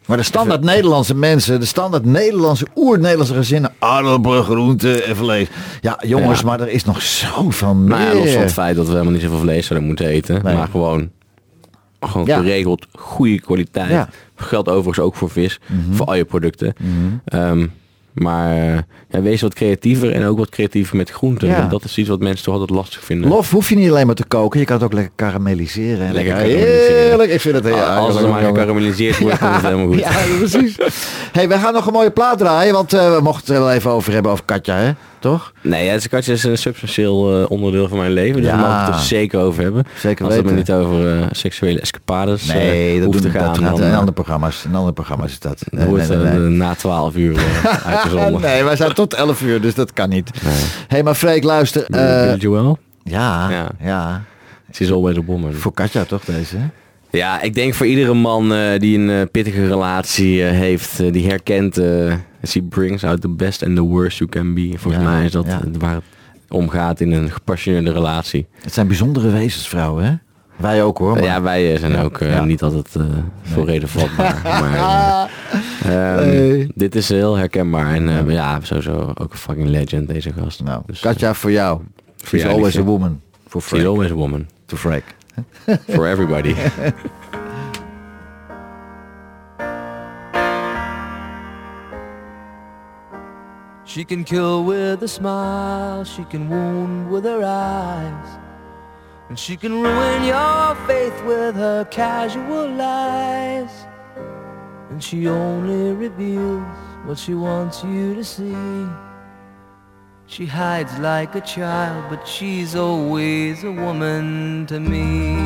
[0.06, 5.48] Maar de standaard Nederlandse mensen, de standaard Nederlandse, oer-Nederlandse gezinnen, aardappelen, groenten en vlees.
[5.82, 6.46] Ja, jongens, Ja.
[6.46, 7.98] maar er is nog zoveel meer.
[7.98, 10.44] nou los van het feit dat we helemaal niet zoveel vlees zouden moeten eten.
[10.44, 10.56] Nee.
[10.56, 11.10] Maar gewoon,
[12.00, 12.38] gewoon Ja.
[12.38, 13.90] geregeld goede kwaliteit.
[13.90, 14.10] Ja.
[14.36, 15.60] Geldt overigens ook voor vis.
[15.66, 15.94] Mhm.
[15.94, 16.74] Voor al je producten.
[17.26, 17.68] Ehm,
[18.18, 18.78] maar eh,
[19.10, 21.48] ja, wees wat creatiever en ook wat creatiever met groenten.
[21.48, 21.68] Ja.
[21.68, 23.30] Dat is iets wat mensen toch altijd lastig vinden.
[23.30, 26.08] Lof hoef je niet alleen maar te koken, je kan het ook lekker karamelliseren.
[26.08, 27.04] En Lekker karamelliseren.
[27.04, 30.00] Heerlijk, ik vind het heel Ah, Als het maar gekarameliseerd wordt, komt het helemaal goed.
[30.08, 30.78] Ja, precies.
[31.32, 33.74] hey, wij gaan nog een mooie plaat draaien, want eh, we mochten het er wel
[33.74, 34.92] even over hebben over Katja, hè?
[35.20, 35.52] Toch?
[35.62, 38.42] Nee, ja, het katje is een substantieel eh, onderdeel van mijn leven.
[38.42, 38.58] Dus Ja.
[38.58, 39.84] daar mag ik het er zeker over hebben.
[40.00, 43.54] Zeker Als het me niet over eh, seksuele escapades Nee, eh, dat hoeft te gaan.
[43.54, 44.66] dat dan, in andere programma's.
[44.66, 45.64] In andere programma's is dat.
[45.72, 48.42] wordt het eh, na 12 uur uh, uitgezonden.
[48.42, 50.32] nee, wij zijn tot 11 uur, dus dat kan niet.
[50.44, 50.50] Hé,
[50.88, 51.86] hey, maar Freek, luister.
[51.90, 52.78] Uh, Joel?
[53.04, 53.68] ja, Ja.
[53.80, 54.24] ja,
[54.74, 55.54] She's always a woman.
[55.54, 56.58] Voor Katja toch deze?
[57.12, 61.28] Ja, ik denk voor iedere man eh, die een eh, pittige relatie eh, heeft, die
[61.28, 61.76] herkent,
[62.48, 64.72] she brings out the best and the worst you can be.
[64.76, 65.62] Volgens Ja, mij is dat ja.
[65.80, 66.04] waar het
[66.50, 68.46] om gaat in een gepassioneerde relatie.
[68.62, 70.14] Het zijn bijzondere wezens, vrouwen, hè?
[70.56, 71.14] Wij ook hoor.
[71.14, 72.44] maar- Ja, wij zijn Ja, ook ja.
[72.46, 73.04] niet altijd eh
[73.42, 74.40] voor reden vatbaar.
[74.62, 75.30] maar
[75.84, 76.68] eh, ehm, Nee.
[76.76, 77.94] dit is heel herkenbaar.
[77.94, 80.64] En eh, ja, sowieso ook een fucking legend deze gast.
[80.64, 81.82] Nou, Dus, Katja voor jou.
[82.26, 83.22] She's jou, always a woman.
[83.48, 84.46] Voor She's always a woman.
[84.66, 85.04] To Freek.
[85.96, 86.56] For everybody.
[93.98, 98.40] She can kill with a smile, she can wound with her eyes.
[99.30, 103.72] And she can ruin your faith with her casual lies.
[104.90, 106.64] And she only reveals
[107.06, 109.07] what she wants you to see.
[110.30, 115.38] She hides like a child, but she's always a woman to me.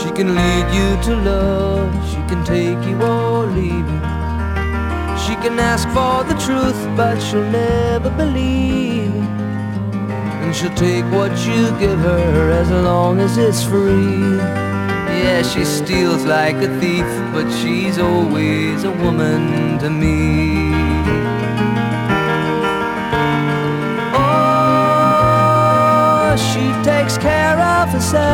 [0.00, 4.00] She can lead you to love, she can take you or leave you.
[5.24, 9.14] She can ask for the truth, but she'll never believe.
[10.40, 14.38] And she'll take what you give her as long as it's free.
[15.20, 20.73] Yeah, she steals like a thief, but she's always a woman to me.
[26.36, 28.24] She takes care of herself.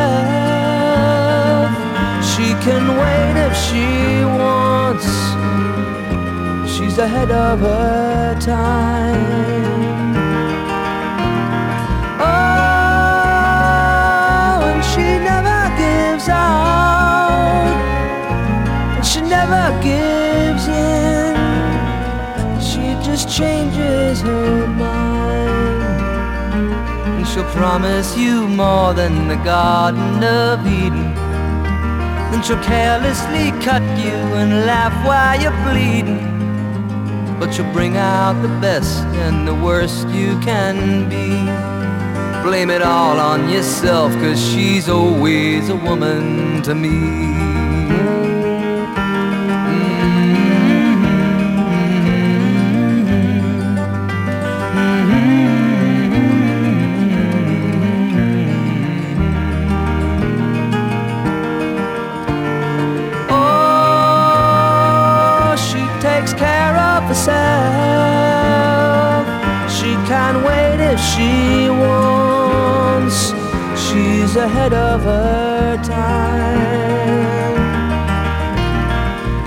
[2.31, 5.05] She can wait if she wants.
[6.73, 9.43] She's ahead of her time.
[12.19, 12.31] Oh,
[14.71, 17.67] and she never gives out.
[18.97, 21.35] And she never gives in.
[22.59, 23.90] She just changes
[27.53, 31.13] promise you more than the Garden of Eden.
[32.31, 36.27] Then she'll carelessly cut you and laugh while you're bleeding.
[37.39, 41.29] But she'll bring out the best and the worst you can be.
[42.47, 47.50] Blame it all on yourself, cause she's always a woman to me.
[74.35, 77.55] ahead of her time.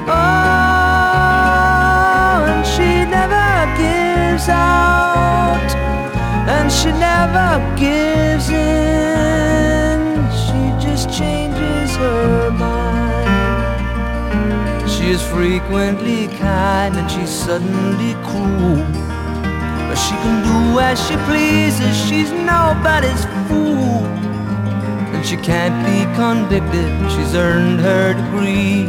[0.07, 0.15] Oh,
[2.51, 5.75] and she never gives out,
[6.49, 10.01] and she never gives in.
[10.45, 13.31] She just changes her mind.
[14.91, 18.85] She is frequently kind, and she's suddenly cruel.
[19.89, 23.25] But she can do as she pleases, she's nobody's
[25.35, 28.87] she can't be convicted, she's earned her degree.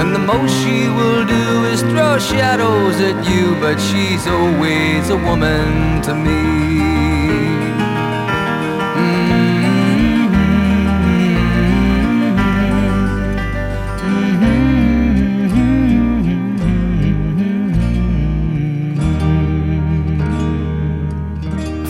[0.00, 5.16] And the most she will do is throw shadows at you, but she's always a
[5.16, 6.97] woman to me.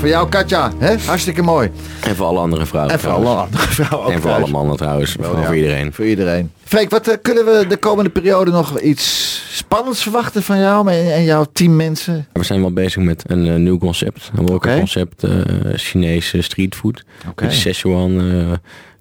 [0.08, 0.72] Voor jou, Katja.
[0.78, 0.96] Hè?
[1.06, 1.70] Hartstikke mooi.
[2.04, 2.92] En voor alle andere vrouwen.
[2.92, 5.16] En voor alle andere vrouwen ook En voor alle mannen trouwens.
[5.20, 5.92] Ja, voor iedereen.
[5.92, 6.50] Voor iedereen.
[6.64, 11.12] Freek, wat eh, kunnen we de komende periode nog iets spannends verwachten van jou en,
[11.14, 12.26] en jouw team mensen?
[12.32, 14.30] We zijn wel bezig met een eh, nieuw concept.
[14.36, 14.76] Een Oké.
[14.78, 15.30] concept eh
[15.74, 17.04] Chinese streetfood.
[17.28, 17.44] Oké.
[17.44, 18.20] Met Szechuan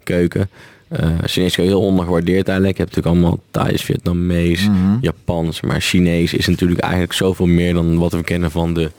[0.02, 0.50] keuken.
[0.88, 2.76] Eh Chinees keuken heel ondergewaardeerd eigenlijk.
[2.78, 4.96] Je hebt natuurlijk allemaal Thais, Vietnamees, Mhm.
[5.00, 5.60] Japans.
[5.60, 8.90] Maar Chinees is natuurlijk eigenlijk zoveel meer dan wat we kennen van de,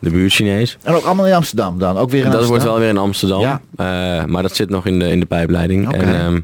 [0.00, 0.78] de buurt Chinees.
[0.82, 1.98] En ook allemaal in Amsterdam dan?
[1.98, 2.48] Ook weer in dat Amsterdam?
[2.48, 3.40] wordt wel weer in Amsterdam.
[3.40, 3.60] Ja.
[3.76, 5.92] Eh, maar dat zit nog in de, in de pijpleiding.
[5.92, 6.40] En ehm,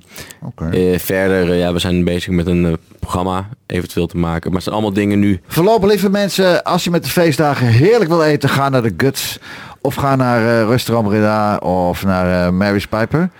[0.72, 4.44] eh, verder, eh, ja, we zijn bezig met een programma eventueel te maken.
[4.44, 5.40] Maar het zijn allemaal dingen nu.
[5.46, 9.38] Voorlopig, lieve mensen, als je met de feestdagen heerlijk wil eten, ga naar de Guts.
[9.80, 13.30] Of ga naar Restaurant Breda of naar Mary's Piper.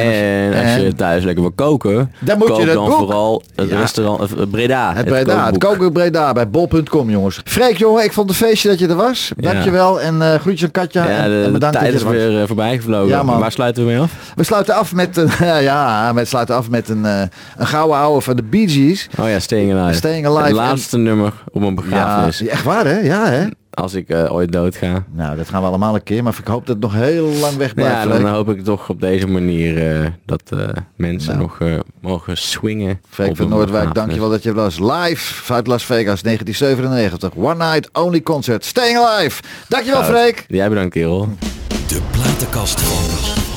[0.00, 2.96] En als je thuis lekker wil koken, Dan moet je dat dan boek.
[2.96, 3.78] vooral het Ja.
[3.80, 4.92] restaurant eh, Breda.
[4.94, 5.78] Het Breda, het kookboek.
[5.78, 7.40] koken Breda bij bol.com, jongens.
[7.44, 9.30] Freek, jongen, ik vond het feestje dat je er was.
[9.36, 11.08] Dankjewel en eh groetjes aan Katja.
[11.10, 12.14] Ja, de, en bedankt tijd is er was.
[12.16, 13.08] weer eh, voorbij gevlogen.
[13.08, 13.24] Ja.
[13.24, 14.12] Waar sluiten we mee af?
[14.34, 15.30] We sluiten af met een,
[15.62, 19.08] ja, we sluiten af met een, een gouden ouwe van de Bee Gees.
[19.20, 19.96] Oh ja, Staying Alive.
[19.96, 20.42] Staying Alive.
[20.44, 22.46] Het laatste nummer op een Ja, begrafenis.
[22.46, 22.98] echt waar hè?
[23.00, 23.44] Ja hè?
[23.76, 25.04] Als ik eh, ooit doodga.
[25.12, 27.56] Nou, dat gaan we allemaal een keer, maar ik hoop dat het nog heel lang
[27.56, 28.02] weg blijft.
[28.02, 31.40] Ja, dan hoop ik toch op deze manier eh, dat eh, mensen Nou.
[31.40, 33.00] nog eh, mogen swingen.
[33.08, 34.78] Freek van Noordwijk, dankjewel dat je was.
[34.78, 37.30] Live vanuit Las Vegas 1997.
[37.36, 38.64] One night only concert.
[38.64, 39.42] Staying alive.
[39.68, 40.16] Dankjewel Goud.
[40.16, 40.44] Freek.
[40.48, 41.28] Jij bedankt, kerel.
[41.88, 43.55] De platenkast van.